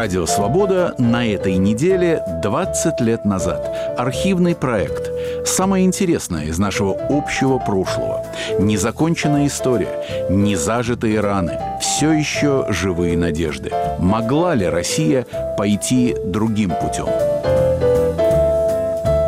Радио 0.00 0.24
«Свобода» 0.24 0.94
на 0.96 1.26
этой 1.26 1.56
неделе 1.56 2.22
20 2.42 3.02
лет 3.02 3.26
назад. 3.26 3.70
Архивный 3.98 4.56
проект. 4.56 5.10
Самое 5.46 5.84
интересное 5.84 6.44
из 6.44 6.58
нашего 6.58 6.96
общего 7.10 7.58
прошлого. 7.58 8.24
Незаконченная 8.58 9.46
история, 9.46 10.26
незажитые 10.30 11.20
раны, 11.20 11.60
все 11.82 12.12
еще 12.12 12.64
живые 12.70 13.18
надежды. 13.18 13.72
Могла 13.98 14.54
ли 14.54 14.64
Россия 14.64 15.26
пойти 15.58 16.16
другим 16.24 16.70
путем? 16.80 17.08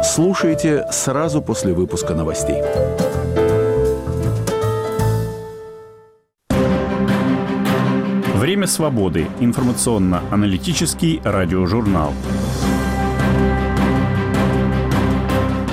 Слушайте 0.02 0.86
сразу 0.90 1.42
после 1.42 1.74
выпуска 1.74 2.14
новостей. 2.14 2.62
Время 8.62 8.70
свободы. 8.70 9.26
Информационно-аналитический 9.40 11.20
радиожурнал. 11.24 12.14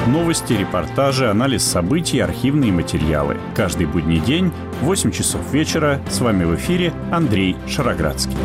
Новости, 0.08 0.54
репортажи, 0.54 1.30
анализ 1.30 1.64
событий, 1.64 2.20
архивные 2.20 2.72
материалы. 2.72 3.38
Каждый 3.56 3.86
будний 3.86 4.18
день 4.20 4.52
в 4.82 4.86
8 4.86 5.12
часов 5.12 5.42
вечера 5.54 6.02
с 6.10 6.20
вами 6.20 6.46
в 6.46 6.56
эфире 6.56 6.92
Андрей 7.12 7.56
Шароградский. 7.68 8.36